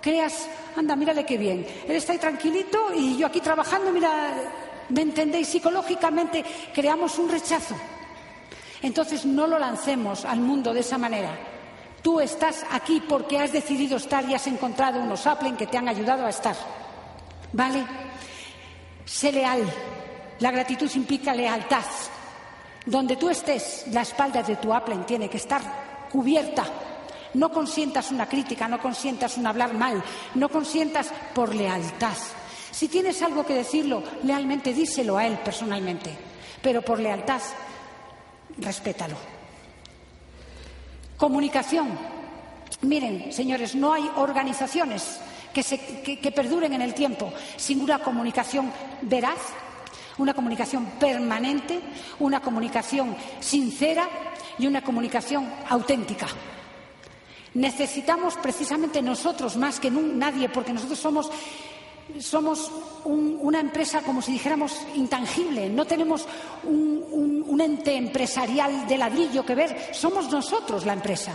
[0.00, 4.32] creas, anda, mírale qué bien, él está ahí tranquilito y yo aquí trabajando, mira,
[4.90, 5.48] ¿Me entendéis?
[5.48, 7.74] Psicológicamente creamos un rechazo.
[8.82, 11.36] Entonces no lo lancemos al mundo de esa manera.
[12.02, 15.88] Tú estás aquí porque has decidido estar y has encontrado unos Applen que te han
[15.88, 16.54] ayudado a estar.
[17.52, 17.84] ¿Vale?
[19.04, 19.62] Sé leal.
[20.38, 21.84] La gratitud implica lealtad.
[22.84, 25.60] Donde tú estés, la espalda de tu Applen tiene que estar
[26.10, 26.64] cubierta.
[27.34, 30.02] No consientas una crítica, no consientas un hablar mal,
[30.36, 32.16] no consientas por lealtad.
[32.76, 36.10] Si tienes algo que decirlo, lealmente díselo a él personalmente,
[36.60, 37.40] pero por lealtad,
[38.58, 39.16] respétalo.
[41.16, 41.98] Comunicación.
[42.82, 45.20] Miren, señores, no hay organizaciones
[45.54, 48.70] que, que perduren en el tiempo sin una comunicación
[49.00, 49.38] veraz,
[50.18, 51.80] una comunicación permanente,
[52.18, 54.06] una comunicación sincera
[54.58, 56.26] y una comunicación auténtica.
[57.54, 61.30] Necesitamos precisamente nosotros más que nadie, porque nosotros somos
[62.20, 62.70] somos
[63.04, 65.68] una empresa, como si dijéramos, intangible.
[65.68, 66.26] No tenemos
[66.64, 69.94] un, ente empresarial de ladrillo que ver.
[69.94, 71.34] Somos nosotros la empresa.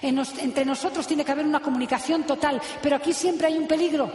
[0.00, 4.10] entre nosotros tiene que haber una comunicación total, pero aquí siempre hay un peligro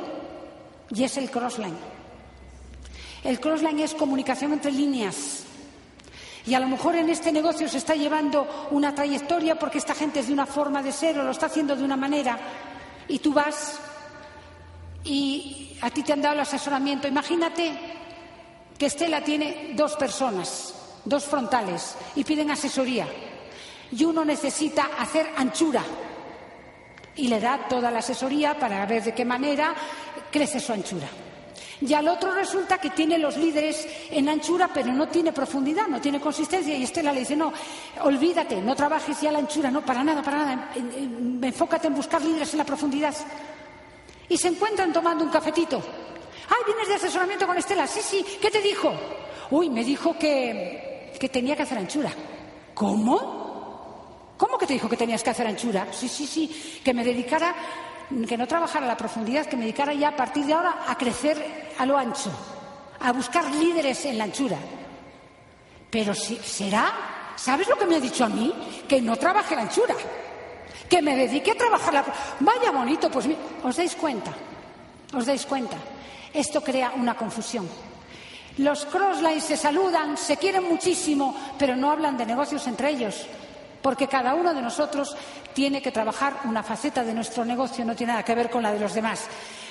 [0.91, 1.77] y es el crossline.
[3.23, 5.43] El crossline es comunicación entre líneas.
[6.45, 10.21] Y a lo mejor en este negocio se está llevando una trayectoria porque esta gente
[10.21, 12.39] es de una forma de ser o lo está haciendo de una manera
[13.07, 13.79] y tú vas
[15.03, 17.07] y a ti te han dado el asesoramiento.
[17.07, 17.71] Imagínate
[18.77, 20.73] que Estela tiene dos personas,
[21.05, 23.07] dos frontales, y piden asesoría.
[23.91, 25.83] Y uno necesita hacer anchura.
[27.15, 29.73] Y le da toda la asesoría para ver de qué manera
[30.31, 31.07] crece su anchura.
[31.81, 36.01] Y al otro resulta que tiene los líderes en anchura, pero no tiene profundidad, no
[36.01, 36.75] tiene consistencia.
[36.75, 37.53] Y Estela le dice, no,
[38.01, 40.71] olvídate, no trabajes ya la anchura, no, para nada, para nada.
[41.41, 43.15] Enfócate en buscar líderes en la profundidad
[44.29, 45.81] y se encuentran tomando un cafetito.
[46.49, 47.87] ¡Ay, vienes de asesoramiento con Estela!
[47.87, 48.93] Sí, sí, ¿qué te dijo?
[49.51, 52.11] Uy, me dijo que, que tenía que hacer anchura.
[52.73, 54.35] ¿Cómo?
[54.37, 55.87] ¿Cómo que te dijo que tenías que hacer anchura?
[55.91, 57.53] Sí, sí, sí, que me dedicara,
[58.27, 61.73] que no trabajara la profundidad, que me dedicara ya a partir de ahora a crecer
[61.77, 62.31] a lo ancho,
[62.99, 64.57] a buscar líderes en la anchura.
[65.89, 67.33] Pero si, ¿será?
[67.35, 68.53] ¿Sabes lo que me ha dicho a mí?
[68.87, 69.95] Que no trabaje la anchura
[70.89, 72.05] que me dedique a trabajar la...
[72.39, 73.29] Vaya bonito, pues
[73.63, 74.33] os dais cuenta,
[75.13, 75.77] os dais cuenta.
[76.33, 77.69] Esto crea una confusión.
[78.57, 83.25] Los crosslines se saludan, se quieren muchísimo, pero no hablan de negocios entre ellos,
[83.81, 85.15] porque cada uno de nosotros
[85.53, 88.73] tiene que trabajar una faceta de nuestro negocio, no tiene nada que ver con la
[88.73, 89.27] de los demás.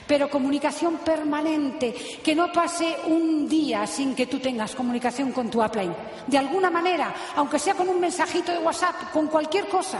[0.07, 1.93] Pero comunicación permanente,
[2.25, 5.95] que no pase un día sin que tú tengas comunicación con tu upline.
[6.27, 9.99] De alguna manera, aunque sea con un mensajito de WhatsApp, con cualquier cosa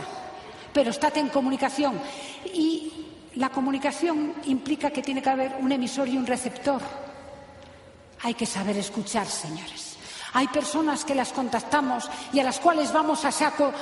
[0.79, 1.99] pero estate en comunicación.
[2.53, 2.89] Y
[3.35, 6.81] la comunicación implica que tiene que haber un emisor y un receptor.
[8.21, 9.97] Hay que saber escuchar, señores.
[10.31, 13.73] Hay personas que las contactamos y a las cuales vamos a saco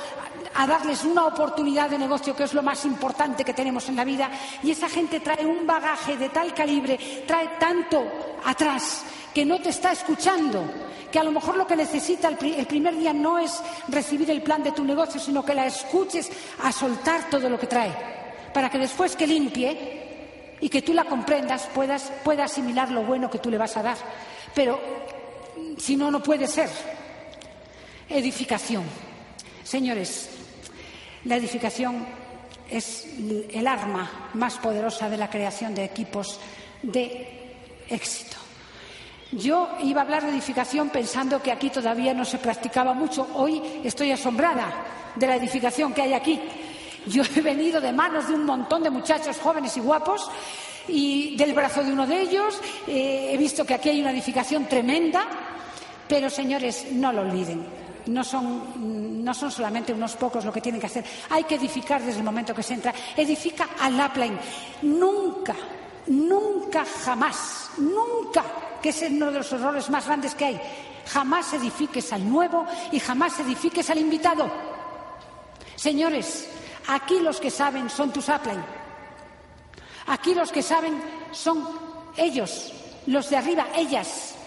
[0.58, 4.04] a darles una oportunidad de negocio, que es lo más importante que tenemos en la
[4.04, 4.28] vida,
[4.60, 6.98] y esa gente trae un bagaje de tal calibre,
[7.28, 8.04] trae tanto
[8.44, 10.64] atrás que no te está escuchando
[11.12, 14.64] que a lo mejor lo que necesita el, primer día no es recibir el plan
[14.64, 16.28] de tu negocio, sino que la escuches
[16.64, 17.94] a soltar todo lo que trae,
[18.52, 23.30] para que después que limpie y que tú la comprendas puedas, pueda asimilar lo bueno
[23.30, 23.96] que tú le vas a dar.
[24.56, 24.80] Pero
[25.78, 26.68] si no, no puede ser.
[28.08, 28.82] Edificación.
[29.62, 30.37] Señores,
[31.24, 32.06] la edificación
[32.70, 33.06] es
[33.52, 36.38] el arma más poderosa de la creación de equipos
[36.82, 37.54] de
[37.88, 38.36] éxito.
[39.32, 43.28] Yo iba a hablar de edificación pensando que aquí todavía no se practicaba mucho.
[43.34, 46.40] Hoy estoy asombrada de la edificación que hay aquí.
[47.06, 50.30] Yo he venido de manos de un montón de muchachos jóvenes y guapos
[50.88, 52.58] y del brazo de uno de ellos.
[52.86, 55.26] Eh, he visto que aquí hay una edificación tremenda,
[56.08, 57.87] pero señores, no lo olviden.
[58.08, 61.04] No son, no son solamente unos pocos lo que tienen que hacer.
[61.30, 62.94] Hay que edificar desde el momento que se entra.
[63.16, 64.38] Edifica al upline.
[64.82, 65.54] Nunca,
[66.06, 68.44] nunca, jamás, nunca,
[68.82, 70.60] que es uno de los errores más grandes que hay,
[71.06, 74.50] jamás edifiques al nuevo y jamás edifiques al invitado.
[75.76, 76.48] Señores,
[76.88, 78.64] aquí los que saben son tus upline.
[80.06, 80.98] Aquí los que saben
[81.30, 81.68] son
[82.16, 82.72] ellos,
[83.06, 84.37] los de arriba, ellas.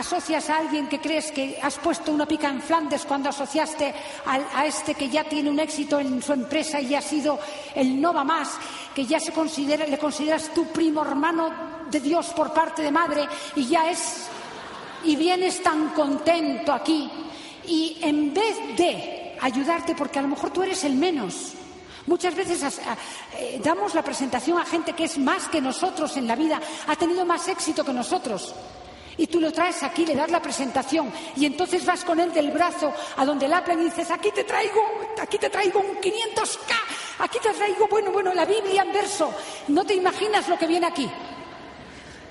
[0.00, 3.94] Asocias a alguien que crees que has puesto una pica en Flandes cuando asociaste
[4.24, 7.38] a, este que ya tiene un éxito en su empresa y ha sido
[7.74, 8.56] el no va más,
[8.94, 11.52] que ya se considera, le consideras tu primo hermano
[11.90, 14.26] de Dios por parte de madre y ya es
[15.04, 17.10] y vienes tan contento aquí
[17.66, 21.54] y en vez de ayudarte porque a lo mejor tú eres el menos.
[22.06, 22.80] Muchas veces
[23.38, 26.96] eh, damos la presentación a gente que es más que nosotros en la vida, ha
[26.96, 28.54] tenido más éxito que nosotros.
[29.20, 32.50] Y tú lo traes aquí, le das la presentación y entonces vas con él del
[32.52, 34.80] brazo a donde el Apple y dices, aquí te traigo,
[35.20, 36.72] aquí te traigo un 500K,
[37.18, 39.30] aquí te traigo, bueno, bueno, la Biblia en verso.
[39.68, 41.06] No te imaginas lo que viene aquí.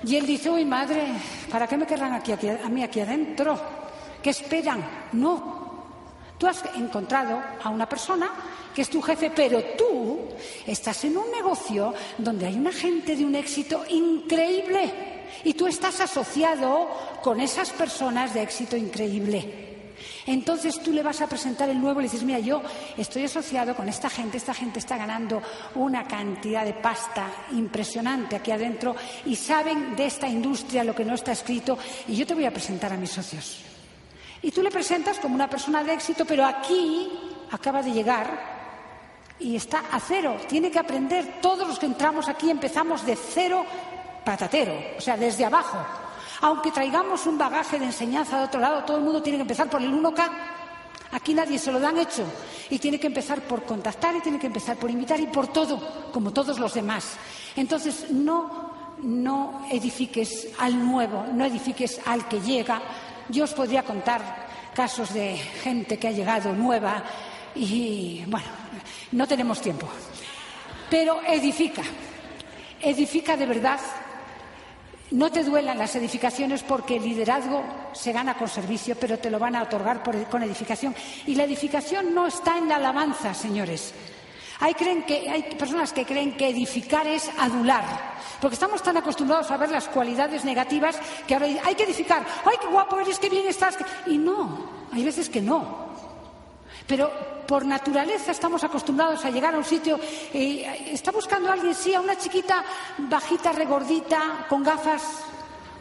[0.04, 1.12] Y él dice, uy, madre,
[1.48, 3.56] ¿para qué me querrán aquí, aquí, a mí aquí adentro?
[4.20, 5.08] ¿Qué esperan?
[5.12, 5.60] No,
[6.38, 8.32] Tú has encontrado a una persona
[8.74, 10.20] que es tu jefe, pero tú
[10.66, 15.09] estás en un negocio donde hay una gente de un éxito increíble
[15.44, 16.88] y tú estás asociado
[17.22, 19.68] con esas personas de éxito increíble.
[20.26, 22.62] Entonces tú le vas a presentar el nuevo y le dices, mira, yo
[22.96, 25.42] estoy asociado con esta gente, esta gente está ganando
[25.74, 31.14] una cantidad de pasta impresionante aquí adentro y saben de esta industria lo que no
[31.14, 31.78] está escrito
[32.08, 33.62] y yo te voy a presentar a mis socios.
[34.42, 37.10] Y tú le presentas como una persona de éxito, pero aquí
[37.50, 38.60] acaba de llegar
[39.38, 40.36] y está a cero.
[40.48, 41.40] Tiene que aprender.
[41.42, 43.64] Todos los que entramos aquí empezamos de cero
[44.24, 45.78] patatero, o sea, desde abajo.
[46.42, 49.68] Aunque traigamos un bagaje de enseñanza de otro lado, todo el mundo tiene que empezar
[49.68, 50.30] por el 1K.
[51.12, 52.24] Aquí nadie se lo dan hecho.
[52.70, 56.10] Y tiene que empezar por contactar y tiene que empezar por invitar y por todo,
[56.12, 57.16] como todos los demás.
[57.56, 62.80] Entonces, no, no edifiques al nuevo, no edifiques al que llega,
[63.28, 67.02] yo os podría contar casos de gente que ha llegado nueva
[67.54, 68.46] y, bueno,
[69.12, 69.88] no tenemos tiempo.
[70.88, 71.82] Pero edifica,
[72.80, 73.80] edifica de verdad.
[75.10, 79.38] No te duelan las edificaciones porque el liderazgo se gana con servicio, pero te lo
[79.38, 80.94] van a otorgar con edificación.
[81.26, 83.92] Y la edificación no está en la alabanza, señores.
[84.60, 84.74] Hay,
[85.58, 87.82] personas que creen que edificar es adular,
[88.42, 92.26] porque estamos tan acostumbrados a ver las cualidades negativas que ahora hay que edificar.
[92.44, 93.78] ¡Ay, qué guapo eres, qué bien estás!
[94.06, 95.88] Y no, hay veces que no.
[96.86, 97.10] Pero
[97.50, 99.98] por naturaleza estamos acostumbrados a llegar a un sitio.
[100.32, 101.74] y ¿Está buscando a alguien?
[101.74, 102.64] Sí, a una chiquita
[102.96, 105.02] bajita, regordita, con gafas.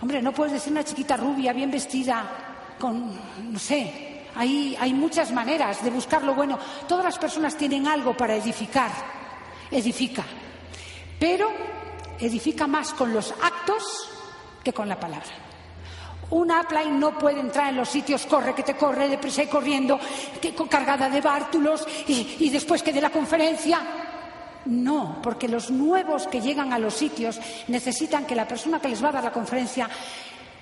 [0.01, 3.13] Hombre, no puedes decir una chiquita rubia, bien vestida, con,
[3.53, 6.57] no sé, hay, muchas maneras de buscar lo bueno.
[6.87, 8.89] Todas las personas tienen algo para edificar.
[9.69, 10.23] Edifica.
[11.19, 11.51] Pero
[12.19, 14.09] edifica más con los actos
[14.63, 15.48] que con la palabra.
[16.31, 19.99] Una upline no puede entrar en los sitios, corre que te corre, deprisa y corriendo,
[20.69, 23.81] cargada de bártulos y, y después que de la conferencia.
[24.65, 29.03] No, porque los nuevos que llegan a los sitios necesitan que la persona que les
[29.03, 29.89] va a dar la conferencia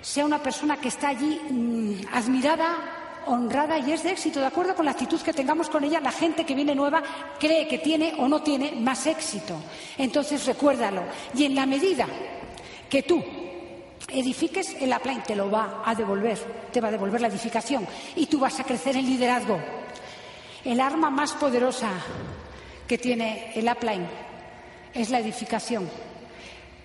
[0.02, 2.98] sea una persona que está allí mm, admirada
[3.28, 4.40] honrada y es de éxito.
[4.40, 7.04] De acuerdo con la actitud que tengamos con ella, la gente que viene nueva
[7.40, 9.56] cree que tiene o no tiene más éxito.
[9.98, 11.04] Entonces recuérdalo.
[11.36, 12.06] Y en la medida
[12.90, 13.22] que tú
[14.08, 16.38] edifiques, el upline te lo va a devolver,
[16.72, 19.60] te va a devolver la edificación y tú vas a crecer en liderazgo.
[20.64, 21.90] El arma más poderosa
[22.88, 24.08] que tiene el upline
[24.94, 25.90] es la edificación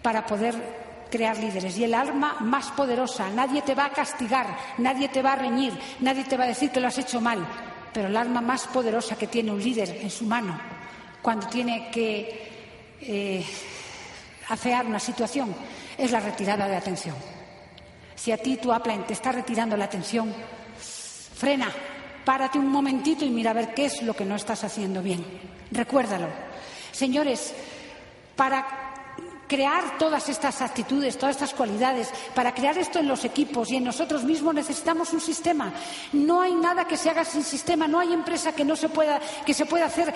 [0.03, 0.55] para poder
[1.11, 1.79] crear líderes.
[1.79, 4.47] Y el arma más poderosa, nadie te va a castigar,
[4.79, 7.47] nadie te va a reñir, nadie te va a decir que lo has hecho mal,
[7.93, 10.59] pero el arma más poderosa que tiene un líder en su mano,
[11.20, 12.51] cuando tiene que
[13.01, 13.45] eh,
[14.49, 15.55] afear una situación,
[15.99, 17.14] es la retirada de atención.
[18.14, 20.32] Si a ti tu upline te está retirando la atención,
[20.78, 21.68] frena,
[22.24, 25.24] párate un momentito y mira a ver qué es lo que no estás haciendo bien.
[25.70, 26.28] Recuérdalo.
[26.93, 27.55] Señores,
[28.36, 28.82] para
[29.49, 33.84] crear todas estas actitudes, todas estas cualidades, para crear esto en los equipos y en
[33.84, 35.72] nosotros mismos necesitamos un sistema.
[36.14, 39.20] No hay nada que se haga sin sistema, no hay empresa que no se pueda,
[39.45, 40.14] que se pueda hacer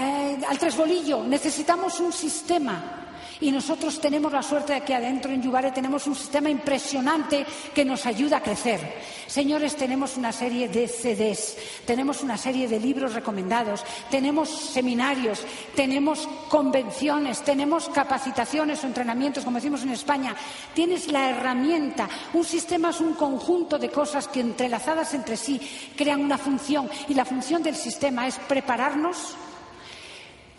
[0.00, 1.22] eh, al tresbolillo.
[1.22, 3.07] Necesitamos un sistema.
[3.40, 7.84] Y nosotros tenemos la suerte de que adentro en Yubare tenemos un sistema impresionante que
[7.84, 8.80] nos ayuda a crecer.
[9.28, 15.44] Señores, tenemos una serie de CDs, tenemos una serie de libros recomendados, tenemos seminarios,
[15.76, 20.34] tenemos convenciones, tenemos capacitaciones o entrenamientos, como decimos en España.
[20.74, 22.08] Tienes la herramienta.
[22.32, 25.60] Un sistema es un conjunto de cosas que entrelazadas entre sí
[25.96, 29.34] crean una función y la función del sistema es prepararnos,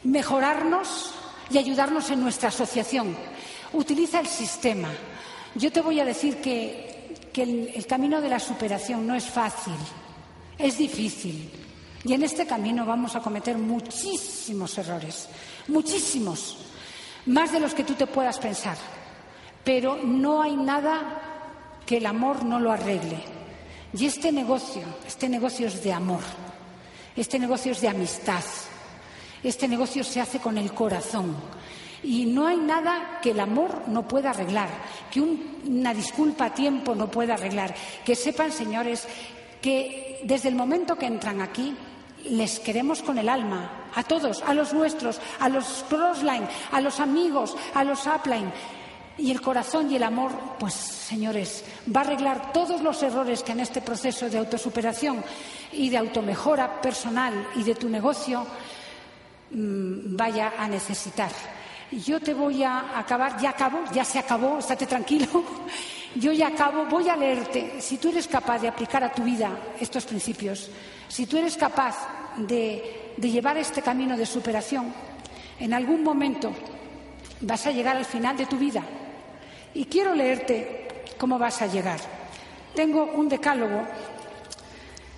[0.03, 1.15] mejorarnos,
[1.50, 3.16] y ayudarnos en nuestra asociación.
[3.74, 4.89] Utiliza el sistema.
[5.56, 6.88] Yo te voy a decir que,
[7.36, 9.76] el, el camino de la superación no es fácil,
[10.58, 11.50] es difícil.
[12.04, 15.30] Y en este camino vamos a cometer muchísimos errores,
[15.70, 16.58] muchísimos,
[17.28, 18.78] más de los que tú te puedas pensar.
[19.64, 21.30] Pero no hay nada
[21.86, 23.20] que el amor no lo arregle.
[23.93, 26.22] Y este negocio, este negocio es de amor,
[27.16, 28.43] este negocio es de amistad,
[29.43, 31.35] este negocio se hace con el corazón.
[32.01, 34.69] Y no hay nada que el amor no pueda arreglar,
[35.11, 37.75] que una disculpa a tiempo no pueda arreglar.
[38.05, 39.05] Que sepan, señores,
[39.61, 41.75] que desde el momento que entran aquí,
[42.25, 46.99] les queremos con el alma, a todos, a los nuestros, a los crossline, a los
[46.99, 48.51] amigos, a los upline.
[49.17, 53.51] Y el corazón y el amor, pues, señores, va a arreglar todos los errores que
[53.51, 55.21] en este proceso de autosuperación
[55.73, 58.45] y de automejora personal y de tu negocio
[59.52, 61.32] vaya a necesitar.
[61.91, 65.28] Yo te voy a acabar, ya acabo, ya se acabó, estate tranquilo.
[66.16, 67.80] Yo ya acabo, voy a leerte.
[67.80, 70.70] Si tú eres capaz de aplicar a tu vida estos principios,
[71.08, 71.95] si tú eres capaz
[72.38, 74.91] de, de llevar este camino de superación,
[75.60, 76.52] en algún momento
[77.41, 78.84] vas a llegar al final de tu vida.
[79.74, 80.88] Y quiero leerte
[81.18, 82.00] cómo vas a llegar.
[82.74, 83.86] Tengo un decálogo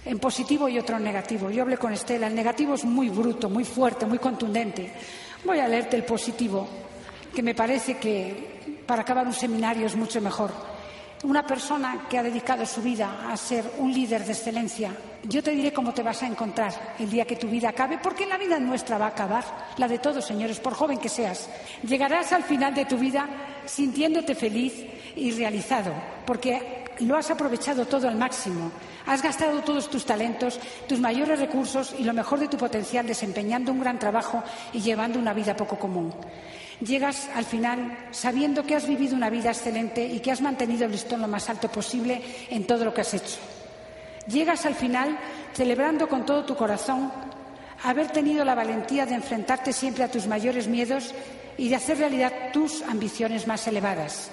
[0.05, 1.49] en positivo y otro en negativo.
[1.49, 4.91] Yo hablé con Estela, el negativo es muy bruto, muy fuerte, muy contundente.
[5.43, 6.67] Voy a leerte el positivo,
[7.33, 10.51] que me parece que para acabar un seminario es mucho mejor.
[11.23, 14.91] Una persona que ha dedicado su vida a ser un líder de excelencia,
[15.23, 18.25] yo te diré cómo te vas a encontrar el día que tu vida acabe, porque
[18.25, 19.43] la vida nuestra va a acabar,
[19.77, 21.47] la de todos, señores, por joven que seas.
[21.87, 23.29] Llegarás al final de tu vida
[23.67, 24.73] sintiéndote feliz
[25.15, 25.93] y realizado,
[26.25, 28.71] porque lo has aprovechado todo al máximo.
[29.05, 33.71] Has gastado todos tus talentos, tus mayores recursos y lo mejor de tu potencial desempeñando
[33.71, 34.43] un gran trabajo
[34.73, 36.13] y llevando una vida poco común.
[36.79, 40.91] Llegas al final sabiendo que has vivido una vida excelente y que has mantenido el
[40.91, 43.37] listón lo más alto posible en todo lo que has hecho.
[44.27, 45.17] Llegas al final
[45.53, 47.11] celebrando con todo tu corazón
[47.83, 51.13] haber tenido la valentía de enfrentarte siempre a tus mayores miedos
[51.57, 54.29] y de hacer realidad tus ambiciones más elevadas.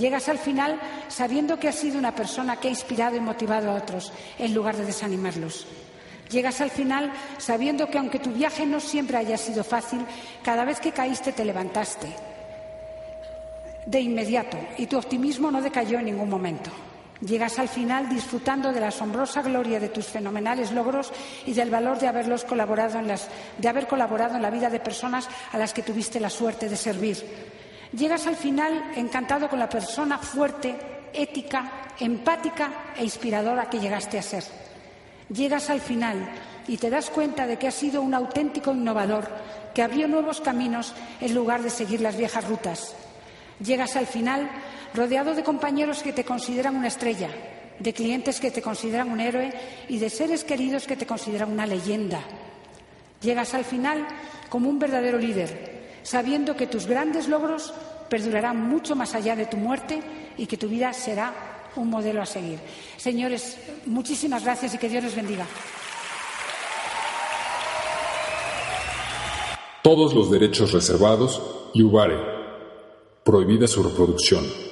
[0.00, 3.74] Llegas al final sabiendo que has sido una persona que ha inspirado y motivado a
[3.74, 5.66] otros en lugar de desanimarlos.
[6.30, 10.00] Llegas al final sabiendo que aunque tu viaje no siempre haya sido fácil,
[10.42, 12.08] cada vez que caíste te levantaste
[13.84, 16.70] de inmediato y tu optimismo no decayó en ningún momento.
[17.20, 21.12] Llegas al final disfrutando de la asombrosa gloria de tus fenomenales logros
[21.44, 23.28] y del valor de, haberlos colaborado en las,
[23.58, 26.76] de haber colaborado en la vida de personas a las que tuviste la suerte de
[26.76, 27.59] servir.
[27.92, 30.76] Llegas al final encantado con la persona fuerte,
[31.12, 34.44] ética, empática e inspiradora que llegaste a ser.
[35.28, 36.28] Llegas al final
[36.68, 39.28] y te das cuenta de que has sido un auténtico innovador
[39.74, 42.94] que abrió nuevos caminos en lugar de seguir las viejas rutas.
[43.62, 44.48] Llegas al final
[44.94, 47.28] rodeado de compañeros que te consideran una estrella,
[47.78, 49.52] de clientes que te consideran un héroe
[49.88, 52.20] y de seres queridos que te consideran una leyenda.
[53.20, 54.06] Llegas al final
[54.48, 55.79] como un verdadero líder,
[56.10, 57.72] sabiendo que tus grandes logros
[58.08, 60.02] perdurarán mucho más allá de tu muerte
[60.36, 62.58] y que tu vida será un modelo a seguir.
[62.96, 63.56] Señores,
[63.86, 65.46] muchísimas gracias y que Dios les bendiga.
[69.84, 71.40] Todos los derechos reservados
[71.74, 72.18] y Ubare.
[73.22, 74.69] Prohibida su reproducción.